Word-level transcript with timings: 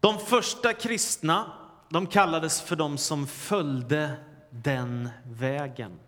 De 0.00 0.18
första 0.18 0.72
kristna 0.72 1.52
de 1.88 2.06
kallades 2.06 2.60
för 2.60 2.76
de 2.76 2.98
som 2.98 3.26
följde 3.26 4.16
den 4.50 5.08
vägen. 5.24 5.98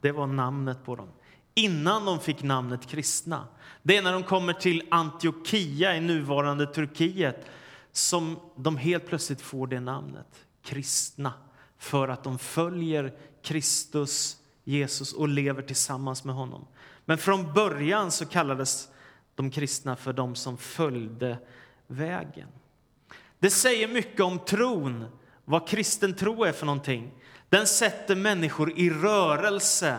Det 0.00 0.12
var 0.12 0.26
namnet 0.26 0.84
på 0.84 0.96
dem. 0.96 1.08
Innan 1.54 2.04
de 2.04 2.20
fick 2.20 2.42
namnet 2.42 2.86
kristna. 2.86 3.48
Det 3.82 3.96
är 3.96 4.02
när 4.02 4.12
de 4.12 4.22
kommer 4.22 4.52
till 4.52 4.82
Antiochia 4.90 5.96
i 5.96 6.00
nuvarande 6.00 6.66
Turkiet 6.66 7.46
som 7.92 8.40
de 8.56 8.76
helt 8.76 9.06
plötsligt 9.06 9.40
får 9.40 9.66
det 9.66 9.80
namnet, 9.80 10.46
kristna, 10.62 11.32
för 11.78 12.08
att 12.08 12.24
de 12.24 12.38
följer 12.38 13.14
Kristus, 13.42 14.36
Jesus 14.64 15.12
och 15.12 15.28
lever 15.28 15.62
tillsammans 15.62 16.24
med 16.24 16.34
honom. 16.34 16.66
Men 17.04 17.18
från 17.18 17.52
början 17.52 18.10
så 18.10 18.26
kallades 18.26 18.88
de 19.34 19.50
kristna 19.50 19.96
för 19.96 20.12
de 20.12 20.34
som 20.34 20.58
följde 20.58 21.38
vägen. 21.86 22.48
Det 23.40 23.50
säger 23.50 23.88
mycket 23.88 24.20
om 24.20 24.38
tron, 24.38 25.04
vad 25.44 25.68
kristen 25.68 26.14
tro 26.14 26.44
är 26.44 26.52
för 26.52 26.66
någonting. 26.66 27.10
Den 27.48 27.66
sätter 27.66 28.16
människor 28.16 28.78
i 28.78 28.90
rörelse, 28.90 29.96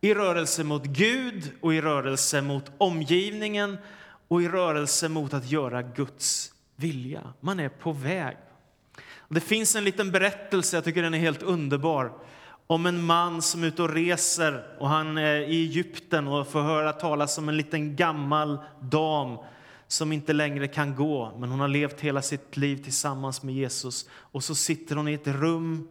i 0.00 0.14
rörelse 0.14 0.64
mot 0.64 0.84
Gud 0.84 1.52
och 1.60 1.74
i 1.74 1.80
rörelse 1.80 2.42
mot 2.42 2.72
omgivningen 2.78 3.78
och 4.28 4.42
i 4.42 4.48
rörelse 4.48 5.08
mot 5.08 5.34
att 5.34 5.50
göra 5.50 5.82
Guds 5.82 6.52
vilja. 6.76 7.32
Man 7.40 7.60
är 7.60 7.68
på 7.68 7.92
väg. 7.92 8.36
Det 9.28 9.40
finns 9.40 9.76
en 9.76 9.84
liten 9.84 10.12
berättelse, 10.12 10.76
jag 10.76 10.84
tycker 10.84 11.02
den 11.02 11.14
är 11.14 11.18
helt 11.18 11.42
underbar, 11.42 12.12
om 12.66 12.86
en 12.86 13.04
man 13.04 13.42
som 13.42 13.62
är 13.62 13.66
ute 13.66 13.82
och 13.82 13.94
reser 13.94 14.76
och 14.78 14.88
han 14.88 15.18
är 15.18 15.36
i 15.36 15.62
Egypten 15.62 16.28
och 16.28 16.48
får 16.48 16.62
höra 16.62 16.92
talas 16.92 17.38
om 17.38 17.48
en 17.48 17.56
liten 17.56 17.96
gammal 17.96 18.58
dam 18.80 19.38
som 19.88 20.12
inte 20.12 20.32
längre 20.32 20.68
kan 20.68 20.94
gå, 20.94 21.36
men 21.38 21.50
hon 21.50 21.60
har 21.60 21.68
levt 21.68 22.00
hela 22.00 22.22
sitt 22.22 22.56
liv 22.56 22.76
tillsammans 22.76 23.42
med 23.42 23.54
Jesus. 23.54 24.08
Och 24.12 24.44
så 24.44 24.54
sitter 24.54 24.96
hon 24.96 25.08
i 25.08 25.12
ett 25.12 25.26
rum, 25.26 25.88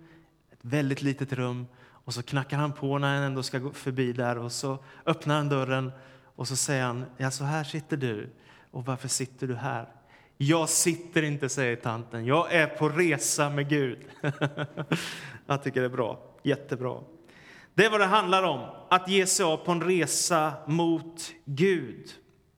ett 0.52 0.60
väldigt 0.62 1.02
litet 1.02 1.34
rum, 1.34 1.68
och 2.06 2.14
så 2.14 2.24
knackar 2.24 2.58
han 2.58 2.74
på 2.74 2.98
när 2.98 3.16
han 3.16 3.24
ändå 3.24 3.44
ska 3.44 3.60
gå 3.60 3.72
förbi 3.72 4.14
där 4.14 4.38
och 4.38 4.52
så 4.52 4.78
öppnar 5.06 5.36
han 5.36 5.50
dörren 5.50 5.92
och 6.36 6.48
så 6.48 6.56
säger 6.56 6.84
han, 6.84 7.06
ja 7.18 7.32
så 7.32 7.44
här 7.44 7.64
sitter 7.64 7.98
du. 7.98 8.30
Och 8.72 8.86
varför 8.86 9.08
sitter 9.08 9.48
du 9.48 9.56
här? 9.56 9.88
Jag 10.38 10.70
sitter 10.70 11.24
inte, 11.24 11.50
säger 11.50 11.76
tanten. 11.76 12.26
Jag 12.26 12.54
är 12.54 12.68
på 12.68 12.90
resa 12.90 13.50
med 13.50 13.70
Gud. 13.70 14.00
Jag 15.46 15.64
tycker 15.64 15.82
det 15.82 15.88
är 15.88 15.90
bra. 15.90 16.20
Jättebra. 16.44 17.00
Det 17.74 17.86
är 17.86 17.90
vad 17.90 18.00
det 18.00 18.06
handlar 18.06 18.44
om, 18.44 18.70
att 18.90 19.10
ge 19.10 19.26
sig 19.26 19.46
av 19.46 19.58
på 19.58 19.72
en 19.72 19.84
resa 19.84 20.54
mot 20.68 21.32
Gud. 21.46 22.10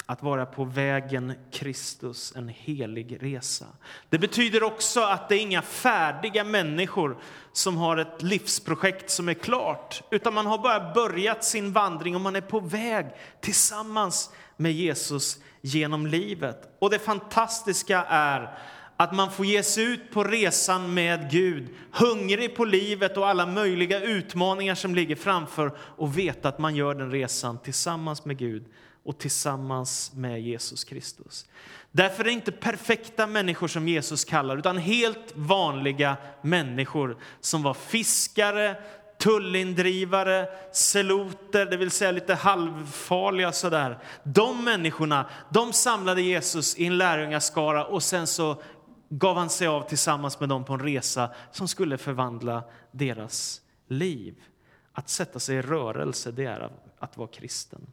Att 0.10 0.24
vara 0.24 0.46
på 0.46 0.64
vägen 0.64 1.34
Kristus, 1.52 2.34
en 2.36 2.48
helig 2.48 3.18
resa. 3.22 3.66
Det 4.10 4.20
betyder 4.20 4.64
också 4.64 5.02
att 5.02 5.30
det 5.30 5.36
är 5.36 5.40
inga 5.40 5.62
färdiga 5.62 6.44
människor 6.44 7.18
som 7.54 7.78
har 7.78 7.98
ett 7.98 8.22
livsprojekt 8.22 9.10
som 9.10 9.30
är 9.30 9.34
klart, 9.34 10.04
utan 10.12 10.34
man 10.34 10.46
har 10.46 10.58
bara 10.58 10.94
börjat 10.94 11.44
sin 11.44 11.74
vandring 11.74 12.16
och 12.16 12.22
man 12.22 12.36
är 12.36 12.42
på 12.42 12.60
väg 12.60 13.06
tillsammans 13.42 14.32
med 14.58 14.72
Jesus 14.72 15.38
genom 15.62 16.08
livet. 16.08 16.76
Och 16.80 16.90
det 16.90 17.00
fantastiska 17.00 18.04
är 18.10 18.58
att 18.98 19.16
man 19.16 19.32
får 19.32 19.46
ge 19.46 19.64
sig 19.64 19.84
ut 19.84 20.12
på 20.12 20.24
resan 20.24 20.94
med 20.94 21.32
Gud, 21.32 21.70
hungrig 21.92 22.56
på 22.56 22.66
livet 22.66 23.18
och 23.18 23.28
alla 23.28 23.46
möjliga 23.46 24.02
utmaningar 24.02 24.76
som 24.76 24.96
ligger 24.96 25.16
framför 25.16 25.72
och 25.80 26.18
veta 26.18 26.50
att 26.50 26.60
man 26.60 26.76
gör 26.76 26.96
den 26.96 27.12
resan 27.12 27.58
tillsammans 27.58 28.26
med 28.26 28.38
Gud 28.38 28.66
och 29.08 29.18
tillsammans 29.18 30.12
med 30.16 30.42
Jesus 30.42 30.84
Kristus. 30.84 31.46
Därför 31.92 32.24
är 32.24 32.26
det 32.26 32.32
inte 32.32 32.52
perfekta 32.52 33.28
människor 33.28 33.68
som 33.68 33.88
Jesus 33.88 34.26
kallar, 34.26 34.58
utan 34.58 34.78
helt 34.78 35.34
vanliga 35.36 36.18
människor 36.42 37.18
som 37.42 37.64
var 37.64 37.74
fiskare, 37.74 38.76
tullindrivare, 39.20 40.48
seloter, 40.74 41.66
det 41.66 41.78
vill 41.78 41.92
säga 41.92 42.12
lite 42.12 42.36
halvfarliga 42.36 43.52
sådär. 43.52 44.00
De 44.24 44.64
människorna, 44.64 45.30
de 45.50 45.74
samlade 45.74 46.22
Jesus 46.22 46.76
i 46.76 46.86
en 46.86 46.98
lärjungaskara 46.98 47.86
och 47.86 48.04
sen 48.04 48.28
så 48.28 48.62
gav 49.10 49.38
han 49.38 49.50
sig 49.50 49.68
av 49.68 49.82
tillsammans 49.90 50.40
med 50.40 50.50
dem 50.50 50.66
på 50.66 50.74
en 50.74 50.80
resa 50.80 51.32
som 51.52 51.68
skulle 51.68 51.98
förvandla 51.98 52.64
deras 52.92 53.62
liv. 53.88 54.36
Att 54.94 55.10
sätta 55.10 55.40
sig 55.40 55.56
i 55.56 55.62
rörelse, 55.62 56.32
det 56.32 56.46
är 56.46 56.72
att 57.00 57.18
vara 57.18 57.28
kristen. 57.28 57.88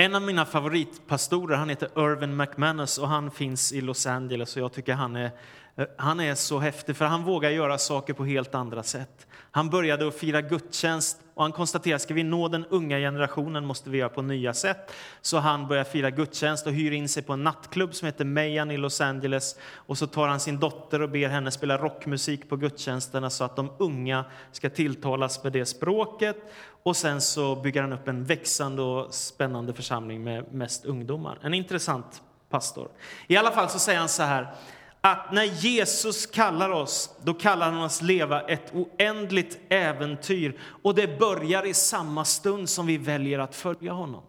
En 0.00 0.14
av 0.14 0.22
mina 0.22 0.44
favoritpastorer 0.44 1.56
han 1.56 1.68
heter 1.68 1.88
Irvin 1.96 2.36
McManus 2.36 2.98
och 2.98 3.08
han 3.08 3.30
finns 3.30 3.72
i 3.72 3.80
Los 3.80 4.06
Angeles. 4.06 4.56
Och 4.56 4.62
jag 4.62 4.72
tycker 4.72 4.94
han 4.94 5.16
är, 5.16 5.30
eh, 5.76 5.86
han 5.98 6.20
är 6.20 6.34
så 6.34 6.58
häftig, 6.58 6.96
för 6.96 7.04
han 7.04 7.24
vågar 7.24 7.50
göra 7.50 7.78
saker 7.78 8.12
på 8.12 8.24
helt 8.24 8.54
andra 8.54 8.82
sätt. 8.82 9.26
Han 9.50 9.70
började 9.70 10.08
att 10.08 10.14
fira 10.14 10.40
gudstjänst 10.42 11.20
och 11.34 11.42
han 11.42 11.52
konstaterade 11.52 11.96
att 11.96 12.02
ska 12.02 12.14
vi 12.14 12.22
nå 12.22 12.48
den 12.48 12.66
unga 12.66 12.98
generationen 12.98 13.66
måste 13.66 13.90
vi 13.90 13.98
göra 13.98 14.08
på 14.08 14.22
nya 14.22 14.54
sätt. 14.54 14.92
Så 15.20 15.38
han 15.38 15.68
börjar 15.68 15.84
fira 15.84 16.10
gudstjänst 16.10 16.66
och 16.66 16.72
hyr 16.72 16.92
in 16.92 17.08
sig 17.08 17.22
på 17.22 17.32
en 17.32 17.44
nattklubb 17.44 17.94
som 17.94 18.06
heter 18.06 18.24
Mayan 18.24 18.70
i 18.70 18.76
Los 18.76 19.00
Angeles. 19.00 19.56
Och 19.74 19.98
så 19.98 20.06
tar 20.06 20.28
han 20.28 20.40
sin 20.40 20.58
dotter 20.58 21.02
och 21.02 21.10
ber 21.10 21.28
henne 21.28 21.50
spela 21.50 21.78
rockmusik 21.78 22.48
på 22.48 22.56
gudstjänsterna 22.56 23.30
så 23.30 23.44
att 23.44 23.56
de 23.56 23.72
unga 23.78 24.24
ska 24.52 24.70
tilltalas 24.70 25.44
med 25.44 25.52
det 25.52 25.66
språket. 25.66 26.36
Och 26.82 26.96
sen 26.96 27.20
så 27.20 27.56
bygger 27.56 27.82
han 27.82 27.92
upp 27.92 28.08
en 28.08 28.24
växande 28.24 28.82
och 28.82 29.14
spännande 29.14 29.72
församling 29.72 30.24
med 30.24 30.52
mest 30.52 30.84
ungdomar. 30.84 31.38
En 31.42 31.54
intressant 31.54 32.22
pastor. 32.50 32.88
I 33.26 33.36
alla 33.36 33.50
fall 33.50 33.68
så 33.68 33.78
säger 33.78 33.98
han 33.98 34.08
så 34.08 34.22
här 34.22 34.54
att 35.00 35.32
när 35.32 35.44
Jesus 35.44 36.26
kallar 36.26 36.70
oss, 36.70 37.10
då 37.22 37.34
kallar 37.34 37.72
han 37.72 37.82
oss 37.82 38.02
leva 38.02 38.40
ett 38.40 38.74
oändligt 38.74 39.58
äventyr. 39.68 40.60
Och 40.82 40.94
det 40.94 41.18
börjar 41.18 41.66
i 41.66 41.74
samma 41.74 42.24
stund 42.24 42.68
som 42.68 42.86
vi 42.86 42.98
väljer 42.98 43.38
att 43.38 43.54
följa 43.54 43.92
honom. 43.92 44.22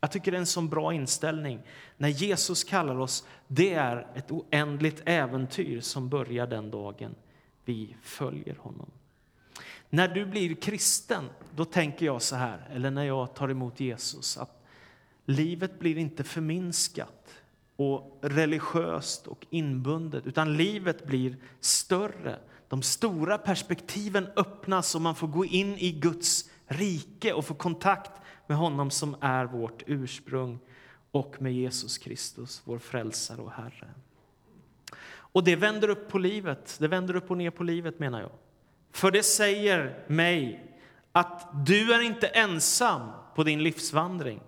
Jag 0.00 0.10
tycker 0.10 0.30
det 0.30 0.36
är 0.36 0.40
en 0.40 0.46
så 0.46 0.60
bra 0.60 0.94
inställning. 0.94 1.60
När 1.96 2.08
Jesus 2.08 2.64
kallar 2.64 2.98
oss, 2.98 3.26
det 3.46 3.74
är 3.74 4.06
ett 4.14 4.30
oändligt 4.30 5.02
äventyr 5.04 5.80
som 5.80 6.08
börjar 6.08 6.46
den 6.46 6.70
dagen 6.70 7.14
vi 7.64 7.96
följer 8.02 8.56
honom. 8.56 8.90
När 9.90 10.08
du 10.08 10.26
blir 10.26 10.54
kristen, 10.54 11.24
då 11.56 11.64
tänker 11.64 12.06
jag 12.06 12.22
så 12.22 12.36
här, 12.36 12.68
eller 12.72 12.90
när 12.90 13.04
jag 13.04 13.34
tar 13.34 13.48
emot 13.48 13.80
Jesus, 13.80 14.38
att 14.38 14.64
livet 15.24 15.78
blir 15.78 15.98
inte 15.98 16.24
förminskat 16.24 17.23
och 17.76 18.18
religiöst 18.22 19.26
och 19.26 19.46
inbundet, 19.50 20.26
utan 20.26 20.56
livet 20.56 21.06
blir 21.06 21.36
större. 21.60 22.38
De 22.68 22.82
stora 22.82 23.38
perspektiven 23.38 24.28
öppnas 24.36 24.94
och 24.94 25.00
man 25.00 25.14
får 25.14 25.28
gå 25.28 25.44
in 25.44 25.78
i 25.78 25.92
Guds 25.92 26.50
rike 26.66 27.32
och 27.32 27.44
få 27.44 27.54
kontakt 27.54 28.10
med 28.46 28.56
honom 28.56 28.90
som 28.90 29.16
är 29.20 29.44
vårt 29.44 29.82
ursprung 29.86 30.58
och 31.10 31.42
med 31.42 31.54
Jesus 31.54 31.98
Kristus, 31.98 32.62
vår 32.64 32.78
frälsare 32.78 33.40
och 33.40 33.52
Herre. 33.52 33.90
Och 35.06 35.44
det 35.44 35.56
vänder 35.56 35.88
upp 35.88 36.08
på 36.08 36.18
livet, 36.18 36.76
det 36.80 36.88
vänder 36.88 37.16
upp 37.16 37.30
och 37.30 37.36
ner 37.36 37.50
på 37.50 37.64
livet 37.64 37.98
menar 37.98 38.20
jag. 38.20 38.32
För 38.92 39.10
det 39.10 39.22
säger 39.22 40.04
mig 40.06 40.70
att 41.12 41.66
du 41.66 41.94
är 41.94 42.00
inte 42.00 42.26
ensam 42.26 43.10
på 43.34 43.44
din 43.44 43.62
livsvandring. 43.62 44.40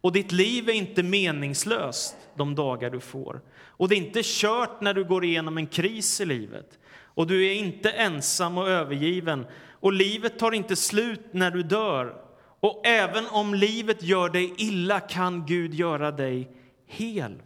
Och 0.00 0.12
ditt 0.12 0.32
liv 0.32 0.68
är 0.68 0.72
inte 0.72 1.02
meningslöst 1.02 2.16
de 2.34 2.54
dagar 2.54 2.90
du 2.90 3.00
får. 3.00 3.40
Och 3.62 3.88
det 3.88 3.94
är 3.94 3.96
inte 3.96 4.20
kört 4.24 4.80
när 4.80 4.94
du 4.94 5.04
går 5.04 5.24
igenom 5.24 5.58
en 5.58 5.66
kris 5.66 6.20
i 6.20 6.24
livet. 6.24 6.78
Och 7.02 7.26
du 7.26 7.46
är 7.46 7.54
inte 7.54 7.90
ensam 7.90 8.58
och 8.58 8.68
övergiven. 8.68 9.46
Och 9.72 9.92
livet 9.92 10.38
tar 10.38 10.52
inte 10.52 10.76
slut 10.76 11.20
när 11.32 11.50
du 11.50 11.62
dör. 11.62 12.14
Och 12.60 12.86
även 12.86 13.26
om 13.26 13.54
livet 13.54 14.02
gör 14.02 14.28
dig 14.28 14.54
illa 14.56 15.00
kan 15.00 15.46
Gud 15.46 15.74
göra 15.74 16.10
dig 16.10 16.50
hel. 16.86 17.42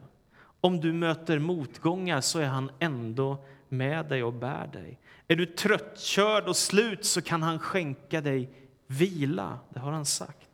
Om 0.61 0.81
du 0.81 0.93
möter 0.93 1.39
motgångar 1.39 2.21
så 2.21 2.39
är 2.39 2.47
han 2.47 2.71
ändå 2.79 3.45
med 3.69 4.07
dig 4.07 4.23
och 4.23 4.33
bär 4.33 4.67
dig. 4.67 4.99
Är 5.29 5.37
du 5.37 5.47
tröttkörd 5.47 6.49
och 6.49 6.57
slut 6.57 7.05
så 7.05 7.23
kan 7.23 7.43
han 7.43 7.59
skänka 7.59 8.21
dig 8.21 8.51
vila. 8.87 9.59
Det 9.69 9.81
har 9.81 9.93
han 9.93 10.07
sagt. 10.07 10.49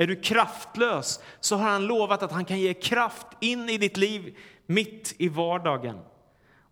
Är 0.00 0.06
du 0.06 0.16
kraftlös 0.16 1.20
så 1.40 1.56
har 1.56 1.70
han 1.70 1.86
lovat 1.86 2.22
att 2.22 2.32
han 2.32 2.44
kan 2.44 2.58
ge 2.58 2.74
kraft 2.74 3.26
in 3.40 3.68
i 3.68 3.78
ditt 3.78 3.96
liv 3.96 4.36
mitt 4.66 5.14
i 5.18 5.28
vardagen. 5.28 5.98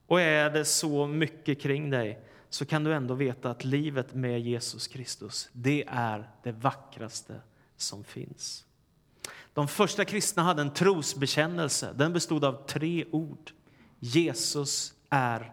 Och 0.06 0.20
är 0.20 0.50
det 0.50 0.64
så 0.64 1.06
mycket 1.06 1.60
kring 1.60 1.90
dig 1.90 2.18
så 2.50 2.66
kan 2.66 2.84
du 2.84 2.94
ändå 2.94 3.14
veta 3.14 3.50
att 3.50 3.64
livet 3.64 4.14
med 4.14 4.40
Jesus 4.40 4.86
Kristus, 4.86 5.48
det 5.52 5.84
är 5.88 6.30
det 6.42 6.52
vackraste 6.52 7.40
som 7.76 8.04
finns. 8.04 8.64
De 9.54 9.68
första 9.68 10.04
kristna 10.04 10.42
hade 10.42 10.62
en 10.62 10.74
trosbekännelse. 10.74 11.92
Den 11.96 12.12
bestod 12.12 12.44
av 12.44 12.66
tre 12.66 13.04
ord. 13.10 13.50
Jesus 13.98 14.94
är 15.10 15.52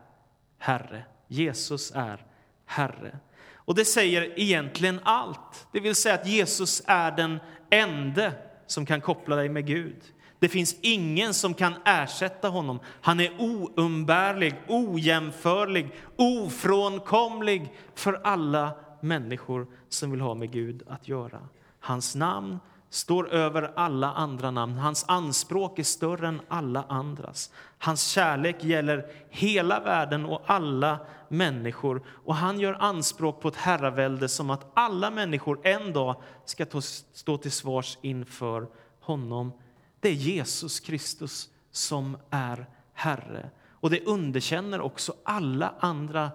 Herre. 0.58 1.06
Jesus 1.28 1.92
är 1.96 2.26
Herre. 2.66 3.20
Och 3.66 3.76
det 3.76 3.86
säger 3.86 4.40
egentligen 4.40 5.00
allt. 5.04 5.68
Det 5.72 5.80
vill 5.80 5.96
säga 5.96 6.16
att 6.16 6.28
Jesus 6.28 6.82
är 6.86 7.12
den 7.12 7.40
ende 7.80 8.32
som 8.68 8.86
kan 8.86 9.02
koppla 9.02 9.36
dig 9.36 9.50
med 9.50 9.68
Gud. 9.68 9.96
Det 10.40 10.50
finns 10.50 10.76
ingen 10.82 11.34
som 11.34 11.54
kan 11.54 11.74
ersätta 11.86 12.50
honom. 12.50 12.80
Han 13.02 13.20
är 13.20 13.32
oumbärlig, 13.40 14.54
ojämförlig, 14.68 15.90
ofrånkomlig 16.16 17.74
för 17.96 18.22
alla 18.24 18.72
människor 19.02 19.68
som 19.90 20.12
vill 20.12 20.22
ha 20.22 20.34
med 20.34 20.52
Gud 20.52 20.84
att 20.88 21.08
göra. 21.08 21.40
Hans 21.80 22.16
namn 22.16 22.60
står 22.96 23.30
över 23.30 23.74
alla 23.76 24.14
andra 24.14 24.52
namn. 24.52 24.78
Hans 24.78 25.06
anspråk 25.08 25.80
är 25.80 25.84
större 25.84 26.28
än 26.28 26.42
alla 26.48 26.84
andras. 26.90 27.52
Hans 27.78 28.08
kärlek 28.08 28.64
gäller 28.64 29.12
hela 29.30 29.80
världen 29.80 30.26
och 30.26 30.42
alla 30.46 31.00
människor. 31.30 32.04
Och 32.08 32.36
han 32.36 32.60
gör 32.60 32.74
anspråk 32.74 33.42
på 33.42 33.48
ett 33.48 33.56
herravälde 33.56 34.30
som 34.30 34.50
att 34.50 34.72
alla 34.74 35.12
människor 35.12 35.60
en 35.64 35.94
dag 35.94 36.22
ska 36.46 36.66
stå 37.14 37.38
till 37.38 37.52
svars 37.52 37.98
inför 38.02 38.68
honom. 39.00 39.52
Det 40.00 40.10
är 40.10 40.14
Jesus 40.14 40.80
Kristus 40.80 41.50
som 41.72 42.18
är 42.30 42.66
Herre. 42.94 43.50
Och 43.72 43.90
det 43.90 44.06
underkänner 44.06 44.82
också 44.82 45.14
alla 45.24 45.74
andra 45.80 46.32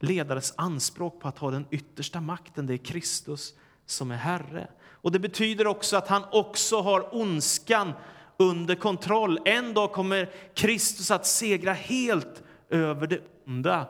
ledares 0.00 0.54
anspråk 0.56 1.20
på 1.20 1.28
att 1.28 1.38
ha 1.38 1.50
den 1.50 1.66
yttersta 1.70 2.20
makten. 2.20 2.66
Det 2.66 2.74
är 2.74 2.78
Kristus 2.78 3.54
som 3.86 4.10
är 4.10 4.16
Herre. 4.16 4.68
Och 5.06 5.12
Det 5.12 5.18
betyder 5.18 5.66
också 5.66 5.96
att 5.96 6.08
han 6.08 6.22
också 6.30 6.80
har 6.80 7.14
ondskan 7.14 7.92
under 8.36 8.74
kontroll. 8.74 9.38
En 9.44 9.74
dag 9.74 9.92
kommer 9.92 10.30
Kristus 10.54 11.10
att 11.10 11.26
segra 11.26 11.72
helt 11.72 12.42
över 12.70 13.06
det 13.06 13.20
onda 13.46 13.86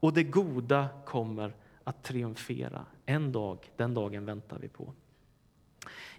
och 0.00 0.12
det 0.12 0.22
goda 0.22 0.88
kommer 1.04 1.54
att 1.84 2.02
triumfera. 2.02 2.84
En 3.04 3.32
dag, 3.32 3.58
den 3.76 3.94
dagen 3.94 4.24
väntar 4.24 4.58
vi 4.58 4.68
på. 4.68 4.92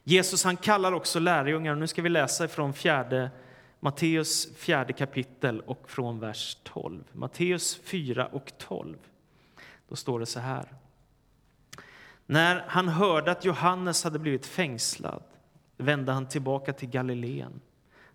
Jesus 0.03 0.43
han 0.43 0.57
kallar 0.57 0.91
också 0.91 1.19
lärjungar, 1.19 1.75
nu 1.75 1.87
ska 1.87 2.01
vi 2.01 2.09
läsa 2.09 2.47
från 2.47 2.73
fjärde, 2.73 3.29
Matteus 3.79 4.55
fjärde 4.57 4.93
kapitel 4.93 5.61
och 5.61 5.89
från 5.89 6.19
vers 6.19 6.57
12. 6.63 7.03
Matteus 7.11 7.79
4 7.83 8.25
och 8.25 8.51
12. 8.57 8.97
Då 9.87 9.95
står 9.95 10.19
det 10.19 10.25
så 10.25 10.39
här. 10.39 10.86
När 12.29 12.63
han 12.67 12.87
hörde 12.87 13.31
att 13.31 13.45
Johannes 13.45 14.03
hade 14.03 14.19
blivit 14.19 14.45
fängslad 14.45 15.23
vände 15.77 16.11
han 16.11 16.27
tillbaka 16.27 16.73
till 16.73 16.89
Galileen. 16.89 17.61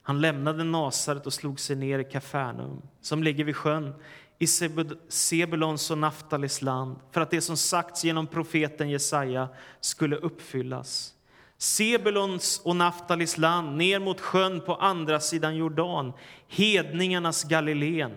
Han 0.02 0.20
lämnade 0.20 0.64
Nasaret 0.64 1.26
och 1.26 1.32
slog 1.32 1.60
sig 1.60 1.76
ner 1.76 1.98
i 1.98 2.04
Kafarnaum, 2.04 2.82
som 3.00 3.22
ligger 3.22 3.44
vid 3.44 3.56
sjön 3.56 3.94
i 4.38 4.46
Sebulons 5.08 5.90
och 5.90 5.98
Naftalis 5.98 6.62
land, 6.62 6.96
för 7.10 7.20
att 7.20 7.30
det 7.30 7.40
som 7.40 7.56
sagts 7.56 8.04
genom 8.04 8.26
profeten 8.26 8.90
Jesaja 8.90 9.48
skulle 9.80 10.16
uppfyllas. 10.16 11.14
Sebulons 11.58 12.60
och 12.64 12.76
Naftalis 12.76 13.38
land, 13.38 13.76
ner 13.76 13.98
mot 13.98 14.20
sjön 14.20 14.60
på 14.60 14.74
andra 14.74 15.20
sidan 15.20 15.56
Jordan, 15.56 16.12
hedningarnas 16.48 17.44
Galileen. 17.44 18.12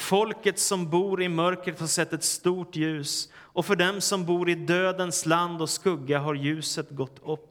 Folket 0.00 0.58
som 0.58 0.90
bor 0.90 1.22
i 1.22 1.28
mörkret 1.28 1.80
har 1.80 1.86
sett 1.86 2.12
ett 2.12 2.24
stort 2.24 2.76
ljus 2.76 3.32
och 3.36 3.66
för 3.66 3.76
dem 3.76 4.00
som 4.00 4.24
bor 4.24 4.50
i 4.50 4.54
dödens 4.54 5.26
land 5.26 5.62
och 5.62 5.70
skugga 5.70 6.18
har 6.18 6.34
ljuset 6.34 6.90
gått 6.90 7.20
upp. 7.24 7.50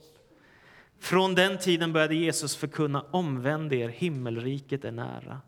Från 1.00 1.36
den 1.36 1.57
tiden 1.57 1.94
började 1.94 2.16
Jesus 2.16 2.56
förkunna 2.56 3.06
omvänd 3.12 3.74
er, 3.74 3.90
himmelriket 3.90 4.86
är 4.86 4.92
nära. 4.92 5.42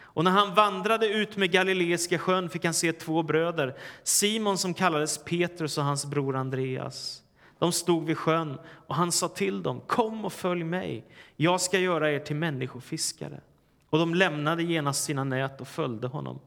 Och 0.00 0.24
när 0.24 0.30
han 0.30 0.54
vandrade 0.54 1.08
ut 1.08 1.36
med 1.36 1.52
Galileiska 1.52 2.18
sjön 2.18 2.48
fick 2.48 2.64
han 2.64 2.74
se 2.74 2.92
två 2.92 3.22
bröder, 3.22 3.76
Simon 4.02 4.58
som 4.58 4.74
kallades 4.74 5.24
Petrus 5.24 5.78
och 5.78 5.84
hans 5.84 6.06
bror 6.06 6.36
Andreas. 6.36 7.22
De 7.58 7.72
stod 7.72 8.06
vid 8.06 8.18
sjön 8.18 8.58
och 8.86 8.94
han 8.94 9.12
sa 9.12 9.28
till 9.28 9.62
dem, 9.62 9.80
kom 9.86 10.24
och 10.24 10.32
följ 10.32 10.64
mig, 10.64 11.06
jag 11.36 11.60
ska 11.60 11.78
göra 11.78 12.12
er 12.12 12.18
till 12.18 12.36
människofiskare. 12.36 13.40
Och 13.92 13.98
de 13.98 14.14
lämnade 14.14 14.62
genast 14.62 15.04
sina 15.04 15.24
nät 15.24 15.60
och 15.60 15.68
följde 15.68 16.06
honom. 16.06 16.40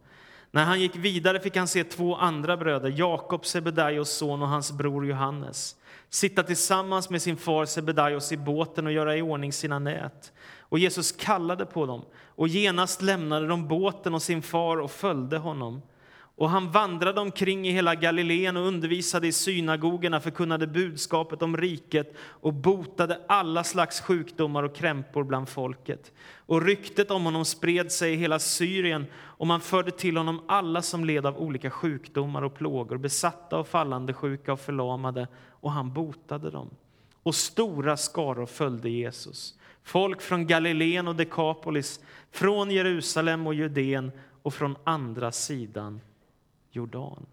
När 0.52 0.66
han 0.66 0.82
gick 0.82 0.96
vidare 0.96 1.40
fick 1.40 1.58
han 1.58 1.68
se 1.68 1.84
två 1.84 2.16
andra 2.16 2.58
bröder, 2.58 2.94
Jakob, 2.98 3.46
Sebedaios 3.46 4.10
son 4.10 4.42
och 4.42 4.48
hans 4.48 4.72
bror 4.72 5.06
Johannes, 5.06 5.76
sitta 6.10 6.44
tillsammans 6.44 7.10
med 7.10 7.22
sin 7.22 7.38
far 7.38 7.66
Sebedaios 7.66 8.32
i 8.32 8.38
båten 8.38 8.86
och 8.88 8.92
göra 8.94 9.18
i 9.18 9.22
ordning 9.22 9.54
sina 9.54 9.80
nät. 9.80 10.34
Och 10.60 10.80
Jesus 10.80 11.12
kallade 11.12 11.66
på 11.66 11.86
dem, 11.86 12.06
och 12.16 12.48
genast 12.48 13.02
lämnade 13.02 13.48
de 13.48 13.68
båten 13.68 14.14
och 14.14 14.22
sin 14.22 14.42
far 14.42 14.78
och 14.78 14.92
följde 14.92 15.38
honom. 15.38 15.82
Och 16.38 16.50
han 16.50 16.72
vandrade 16.72 17.22
omkring 17.22 17.68
i 17.68 17.72
hela 17.72 17.96
Galileen 17.96 18.58
och 18.58 18.68
undervisade 18.68 19.28
i 19.28 19.32
synagogorna, 19.32 20.20
förkunnade 20.20 20.68
budskapet 20.68 21.42
om 21.42 21.58
riket 21.58 22.16
och 22.18 22.54
botade 22.54 23.22
alla 23.28 23.64
slags 23.64 24.02
sjukdomar 24.02 24.64
och 24.64 24.76
krämpor 24.76 25.24
bland 25.24 25.50
folket. 25.50 26.12
Och 26.38 26.62
ryktet 26.62 27.12
om 27.12 27.26
honom 27.26 27.46
spred 27.46 27.92
sig 27.92 28.14
i 28.14 28.16
hela 28.16 28.40
Syrien 28.40 29.06
och 29.16 29.48
man 29.48 29.62
förde 29.62 29.92
till 29.92 30.18
honom 30.18 30.42
alla 30.48 30.82
som 30.82 31.06
led 31.06 31.26
av 31.26 31.38
olika 31.38 31.70
sjukdomar 31.70 32.42
och 32.42 32.56
plågor, 32.56 32.98
besatta 32.98 33.58
och 33.58 33.68
fallande 33.68 34.14
sjuka 34.14 34.54
och 34.54 34.60
förlamade, 34.60 35.28
och 35.50 35.72
han 35.72 35.94
botade 35.94 36.52
dem. 36.52 36.70
Och 37.24 37.36
stora 37.36 37.98
skaror 37.98 38.46
följde 38.46 38.90
Jesus. 38.90 39.60
Folk 39.84 40.22
från 40.22 40.48
Galileen 40.48 41.08
och 41.08 41.16
Dekapolis, 41.16 42.00
från 42.32 42.72
Jerusalem 42.72 43.48
och 43.48 43.54
Judeen 43.54 44.12
och 44.42 44.54
från 44.54 44.76
andra 44.84 45.32
sidan 45.32 46.02
Jordan. 46.76 47.26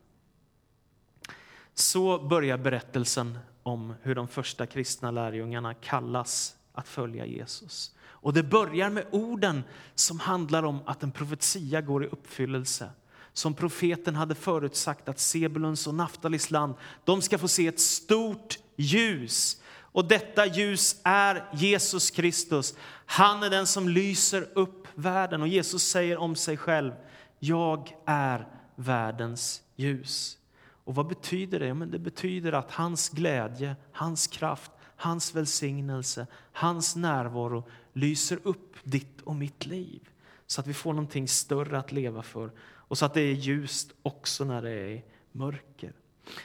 Så 1.74 2.18
börjar 2.18 2.58
berättelsen 2.58 3.38
om 3.62 3.94
hur 4.02 4.14
de 4.14 4.28
första 4.28 4.66
kristna 4.66 5.10
lärjungarna 5.10 5.74
kallas 5.74 6.56
att 6.72 6.88
följa 6.88 7.26
Jesus. 7.26 7.94
Och 8.02 8.32
Det 8.32 8.42
börjar 8.42 8.90
med 8.90 9.06
orden 9.10 9.64
som 9.94 10.20
handlar 10.20 10.62
om 10.62 10.80
att 10.86 11.02
en 11.02 11.12
profetia 11.12 11.80
går 11.80 12.04
i 12.04 12.06
uppfyllelse. 12.06 12.90
Som 13.32 13.54
profeten 13.54 14.14
hade 14.14 14.34
förutsagt 14.34 15.08
att 15.08 15.18
Sebulons 15.18 15.86
och 15.86 15.94
Naftalis 15.94 16.50
land 16.50 16.74
de 17.04 17.22
ska 17.22 17.38
få 17.38 17.48
se 17.48 17.66
ett 17.66 17.80
stort 17.80 18.58
ljus. 18.76 19.62
Och 19.74 20.04
Detta 20.08 20.46
ljus 20.46 21.00
är 21.04 21.48
Jesus 21.52 22.10
Kristus. 22.10 22.74
Han 23.06 23.42
är 23.42 23.50
den 23.50 23.66
som 23.66 23.88
lyser 23.88 24.48
upp 24.54 24.88
världen. 24.94 25.42
Och 25.42 25.48
Jesus 25.48 25.82
säger 25.82 26.16
om 26.16 26.36
sig 26.36 26.56
själv, 26.56 26.92
jag 27.38 27.92
är 28.06 28.46
världens 28.76 29.62
ljus. 29.76 30.38
Och 30.84 30.94
vad 30.94 31.06
betyder 31.06 31.60
det? 31.60 31.74
Men 31.74 31.90
det 31.90 31.98
betyder 31.98 32.52
att 32.52 32.70
hans 32.70 33.08
glädje, 33.08 33.76
hans 33.92 34.26
kraft, 34.26 34.70
hans 34.96 35.34
välsignelse, 35.34 36.26
hans 36.52 36.96
närvaro 36.96 37.64
lyser 37.92 38.38
upp 38.42 38.76
ditt 38.84 39.20
och 39.20 39.36
mitt 39.36 39.66
liv. 39.66 40.08
Så 40.46 40.60
att 40.60 40.66
vi 40.66 40.74
får 40.74 40.92
någonting 40.92 41.28
större 41.28 41.78
att 41.78 41.92
leva 41.92 42.22
för 42.22 42.50
och 42.60 42.98
så 42.98 43.04
att 43.04 43.14
det 43.14 43.20
är 43.20 43.32
ljust 43.32 43.92
också 44.02 44.44
när 44.44 44.62
det 44.62 44.70
är 44.70 45.02
mörker. 45.32 45.92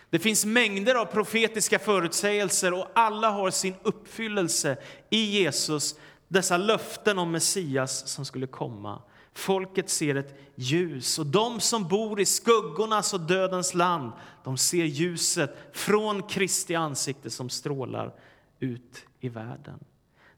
Det 0.09 0.19
finns 0.19 0.45
mängder 0.45 0.95
av 0.95 1.05
profetiska 1.05 1.79
förutsägelser 1.79 2.73
och 2.73 2.87
alla 2.95 3.29
har 3.29 3.51
sin 3.51 3.75
uppfyllelse 3.83 4.77
i 5.09 5.23
Jesus, 5.41 5.95
dessa 6.27 6.57
löften 6.57 7.19
om 7.19 7.31
Messias 7.31 8.07
som 8.07 8.25
skulle 8.25 8.47
komma. 8.47 9.01
Folket 9.37 9.89
ser 9.89 10.15
ett 10.15 10.39
ljus 10.55 11.19
och 11.19 11.25
de 11.25 11.59
som 11.59 11.87
bor 11.87 12.19
i 12.19 12.25
skuggornas 12.25 13.13
och 13.13 13.19
dödens 13.19 13.73
land, 13.73 14.11
de 14.43 14.57
ser 14.57 14.85
ljuset 14.85 15.57
från 15.73 16.23
Kristi 16.23 16.75
ansikte 16.75 17.29
som 17.29 17.49
strålar 17.49 18.13
ut 18.59 19.05
i 19.19 19.29
världen. 19.29 19.79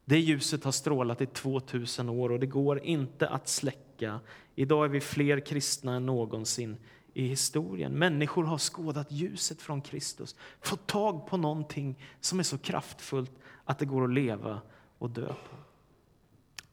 Det 0.06 0.20
ljuset 0.20 0.64
har 0.64 0.72
strålat 0.72 1.22
i 1.22 1.26
2000 1.26 2.10
år 2.10 2.32
och 2.32 2.40
det 2.40 2.46
går 2.46 2.84
inte 2.84 3.30
att 3.30 3.48
släcka. 3.48 4.20
Idag 4.56 4.86
är 4.86 4.90
vi 4.90 5.02
fler 5.02 5.40
kristna 5.40 5.96
än 5.96 6.06
någonsin 6.06 6.78
i 7.14 7.28
historien. 7.28 7.94
Människor 7.94 8.44
har 8.44 8.58
skådat 8.58 9.12
ljuset 9.12 9.62
från 9.62 9.82
Kristus, 9.82 10.36
fått 10.62 10.88
tag 10.88 11.28
på 11.28 11.38
någonting 11.38 12.06
som 12.22 12.40
är 12.40 12.44
så 12.44 12.58
kraftfullt 12.58 13.32
att 13.64 13.80
det 13.80 13.86
går 13.86 14.04
att 14.04 14.14
leva 14.14 14.62
och 14.98 15.10
dö 15.10 15.28
på. 15.28 15.69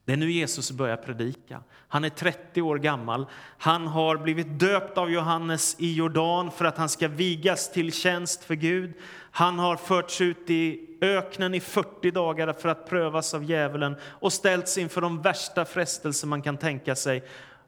Det 0.07 0.13
är 0.13 0.17
nu 0.17 0.31
Jesus 0.31 0.71
börjar 0.71 0.97
predika. 0.97 1.61
Han 1.87 2.03
är 2.03 2.09
30 2.09 2.61
år 2.61 2.77
gammal. 2.77 3.25
Han 3.57 3.87
har 3.87 4.17
blivit 4.17 4.59
döpt 4.59 4.97
av 4.97 5.11
Johannes 5.11 5.75
i 5.79 5.93
Jordan 5.93 6.51
för 6.51 6.65
att 6.65 6.77
han 6.77 6.89
ska 6.89 7.07
vigas 7.07 7.71
till 7.71 7.93
tjänst 7.93 8.43
för 8.43 8.55
Gud. 8.55 8.93
Han 9.31 9.59
har 9.59 9.75
förts 9.75 10.21
ut 10.21 10.49
i 10.49 10.87
öknen 11.01 11.53
i 11.53 11.59
40 11.59 12.11
dagar 12.11 12.53
för 12.53 12.69
att 12.69 12.89
prövas 12.89 13.33
av 13.33 13.43
djävulen 13.43 13.95
och 14.03 14.33
ställts 14.33 14.77
inför 14.77 15.01
de 15.01 15.21
värsta 15.21 15.65
frestelser 15.65 16.27
man 16.27 16.41
kan 16.41 16.57
tänka 16.57 16.95
sig. 16.95 17.23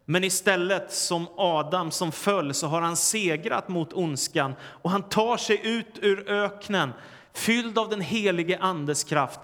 Men 0.05 0.23
istället, 0.23 0.93
som 0.93 1.27
Adam 1.37 1.91
som 1.91 2.11
föll, 2.11 2.53
så 2.53 2.67
har 2.67 2.81
han 2.81 2.97
segrat 2.97 3.67
mot 3.67 3.93
ondskan 3.93 4.53
och 4.63 4.91
han 4.91 5.03
tar 5.03 5.37
sig 5.37 5.61
ut 5.63 5.99
ur 6.01 6.29
öknen 6.29 6.93
fylld 7.33 7.77
av 7.77 7.89
den 7.89 8.01
helige 8.01 8.57
Andes 8.59 9.03
kraft 9.03 9.39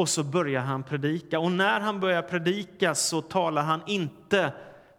och 0.00 0.08
så 0.08 0.24
börjar 0.24 0.60
han 0.60 0.82
predika. 0.82 1.38
Och 1.40 1.52
när 1.52 1.80
han 1.80 2.00
börjar 2.00 2.22
predika 2.22 2.94
så 2.94 3.22
talar 3.22 3.62
han 3.62 3.80
inte 3.86 4.52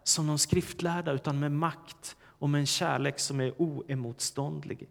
som 0.03 0.27
de 0.27 0.37
skriftlärda 0.37 1.11
utan 1.11 1.39
med 1.39 1.51
makt 1.51 2.15
och 2.23 2.49
med 2.49 2.59
en 2.59 2.65
kärlek 2.65 3.19
som 3.19 3.39
är 3.39 3.53
oemotståndlig. 3.57 4.89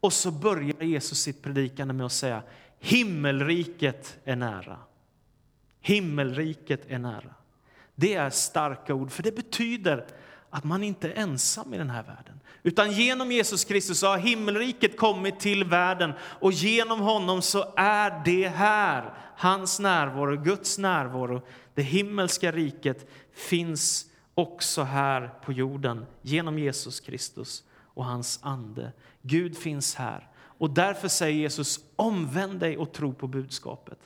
Och 0.00 0.12
så 0.12 0.30
börjar 0.30 0.82
Jesus 0.82 1.18
sitt 1.18 1.42
predikande 1.42 1.94
med 1.94 2.06
att 2.06 2.12
säga 2.12 2.42
himmelriket 2.78 4.18
är 4.24 4.36
nära. 4.36 4.78
Himmelriket 5.80 6.90
är 6.90 6.98
nära. 6.98 7.34
Det 7.94 8.14
är 8.14 8.30
starka 8.30 8.94
ord, 8.94 9.10
för 9.10 9.22
det 9.22 9.36
betyder 9.36 10.06
att 10.50 10.64
man 10.64 10.82
inte 10.82 11.08
är 11.08 11.22
ensam 11.22 11.74
i 11.74 11.78
den 11.78 11.90
här 11.90 12.02
världen. 12.02 12.40
Utan 12.62 12.92
genom 12.92 13.32
Jesus 13.32 13.64
Kristus 13.64 14.02
har 14.02 14.18
himmelriket 14.18 14.96
kommit 14.96 15.40
till 15.40 15.64
världen 15.64 16.12
och 16.20 16.52
genom 16.52 17.00
honom 17.00 17.42
så 17.42 17.72
är 17.76 18.22
det 18.24 18.48
här, 18.48 19.14
hans 19.36 19.80
närvaro, 19.80 20.36
Guds 20.36 20.78
närvaro. 20.78 21.42
Det 21.74 21.82
himmelska 21.82 22.52
riket 22.52 23.10
finns 23.32 24.06
också 24.34 24.82
här 24.82 25.30
på 25.44 25.52
jorden 25.52 26.06
genom 26.22 26.58
Jesus 26.58 27.00
Kristus 27.00 27.64
och 27.94 28.04
hans 28.04 28.40
ande. 28.42 28.92
Gud 29.22 29.58
finns 29.58 29.94
här. 29.94 30.28
Och 30.60 30.70
därför 30.70 31.08
säger 31.08 31.40
Jesus, 31.40 31.80
omvänd 31.96 32.60
dig 32.60 32.76
och 32.76 32.92
tro 32.92 33.12
på 33.12 33.26
budskapet. 33.26 33.98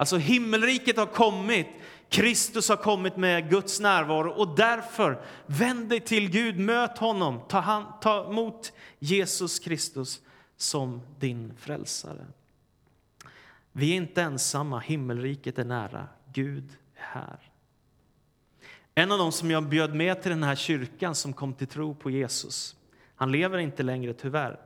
Alltså 0.00 0.16
himmelriket 0.16 0.96
har 0.96 1.06
kommit, 1.06 1.66
Kristus 2.08 2.68
har 2.68 2.76
kommit 2.76 3.16
med 3.16 3.50
Guds 3.50 3.80
närvaro 3.80 4.30
och 4.30 4.56
därför 4.56 5.22
vänd 5.46 5.88
dig 5.88 6.00
till 6.00 6.30
Gud, 6.30 6.58
möt 6.58 6.98
honom, 6.98 7.40
ta, 7.48 7.60
hand, 7.60 7.86
ta 8.00 8.26
emot 8.30 8.72
Jesus 8.98 9.58
Kristus 9.58 10.20
som 10.56 11.00
din 11.18 11.52
frälsare. 11.58 12.26
Vi 13.72 13.92
är 13.92 13.96
inte 13.96 14.22
ensamma, 14.22 14.78
himmelriket 14.78 15.58
är 15.58 15.64
nära, 15.64 16.06
Gud 16.32 16.76
är 16.94 17.20
här. 17.20 17.38
En 18.94 19.12
av 19.12 19.18
dem 19.18 19.32
som 19.32 19.50
jag 19.50 19.68
bjöd 19.68 19.94
med 19.94 20.22
till 20.22 20.30
den 20.30 20.42
här 20.42 20.56
kyrkan 20.56 21.14
som 21.14 21.32
kom 21.32 21.54
till 21.54 21.66
tro 21.66 21.94
på 21.94 22.10
Jesus, 22.10 22.76
han 23.14 23.32
lever 23.32 23.58
inte 23.58 23.82
längre 23.82 24.14
tyvärr. 24.14 24.60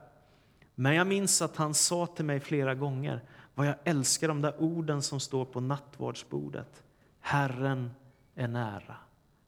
Men 0.75 0.95
jag 0.95 1.07
minns 1.07 1.41
att 1.41 1.55
han 1.55 1.73
sa 1.73 2.07
till 2.07 2.25
mig 2.25 2.39
flera 2.39 2.75
gånger 2.75 3.21
vad 3.55 3.67
jag 3.67 3.75
älskar 3.83 4.27
de 4.27 4.41
där 4.41 4.61
orden 4.61 5.01
som 5.01 5.19
står 5.19 5.45
på 5.45 5.59
nattvardsbordet. 5.59 6.83
Herren 7.19 7.91
är 8.35 8.47
nära. 8.47 8.95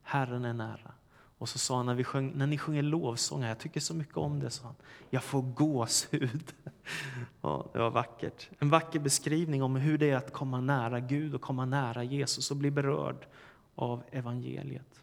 Herren 0.04 0.46
är 0.46 0.54
nära. 0.54 0.92
Och 1.38 1.50
så 1.50 1.60
sa 1.60 1.78
han 1.78 1.86
när, 1.86 1.96
vi 1.96 2.04
sjöng, 2.04 2.32
när 2.36 2.48
ni 2.48 2.58
sjunger 2.58 2.82
lovsånger, 2.82 3.48
jag 3.48 3.60
tycker 3.60 3.80
så 3.80 3.94
mycket 3.94 4.18
om 4.18 4.40
det, 4.40 4.50
sa 4.50 4.66
han. 4.66 4.76
Jag 5.10 5.24
får 5.24 5.42
gåshud. 5.42 6.54
Ja, 7.42 7.70
det 7.74 7.80
var 7.80 7.90
vackert. 7.90 8.50
En 8.60 8.70
vacker 8.70 9.00
beskrivning 9.00 9.64
om 9.64 9.76
hur 9.76 9.98
det 9.98 10.10
är 10.10 10.16
att 10.16 10.34
komma 10.34 10.62
nära 10.62 11.00
Gud 11.00 11.36
och 11.36 11.42
komma 11.42 11.66
nära 11.66 12.04
Jesus 12.04 12.52
och 12.52 12.58
bli 12.58 12.72
berörd 12.72 13.26
av 13.76 14.04
evangeliet. 14.12 15.02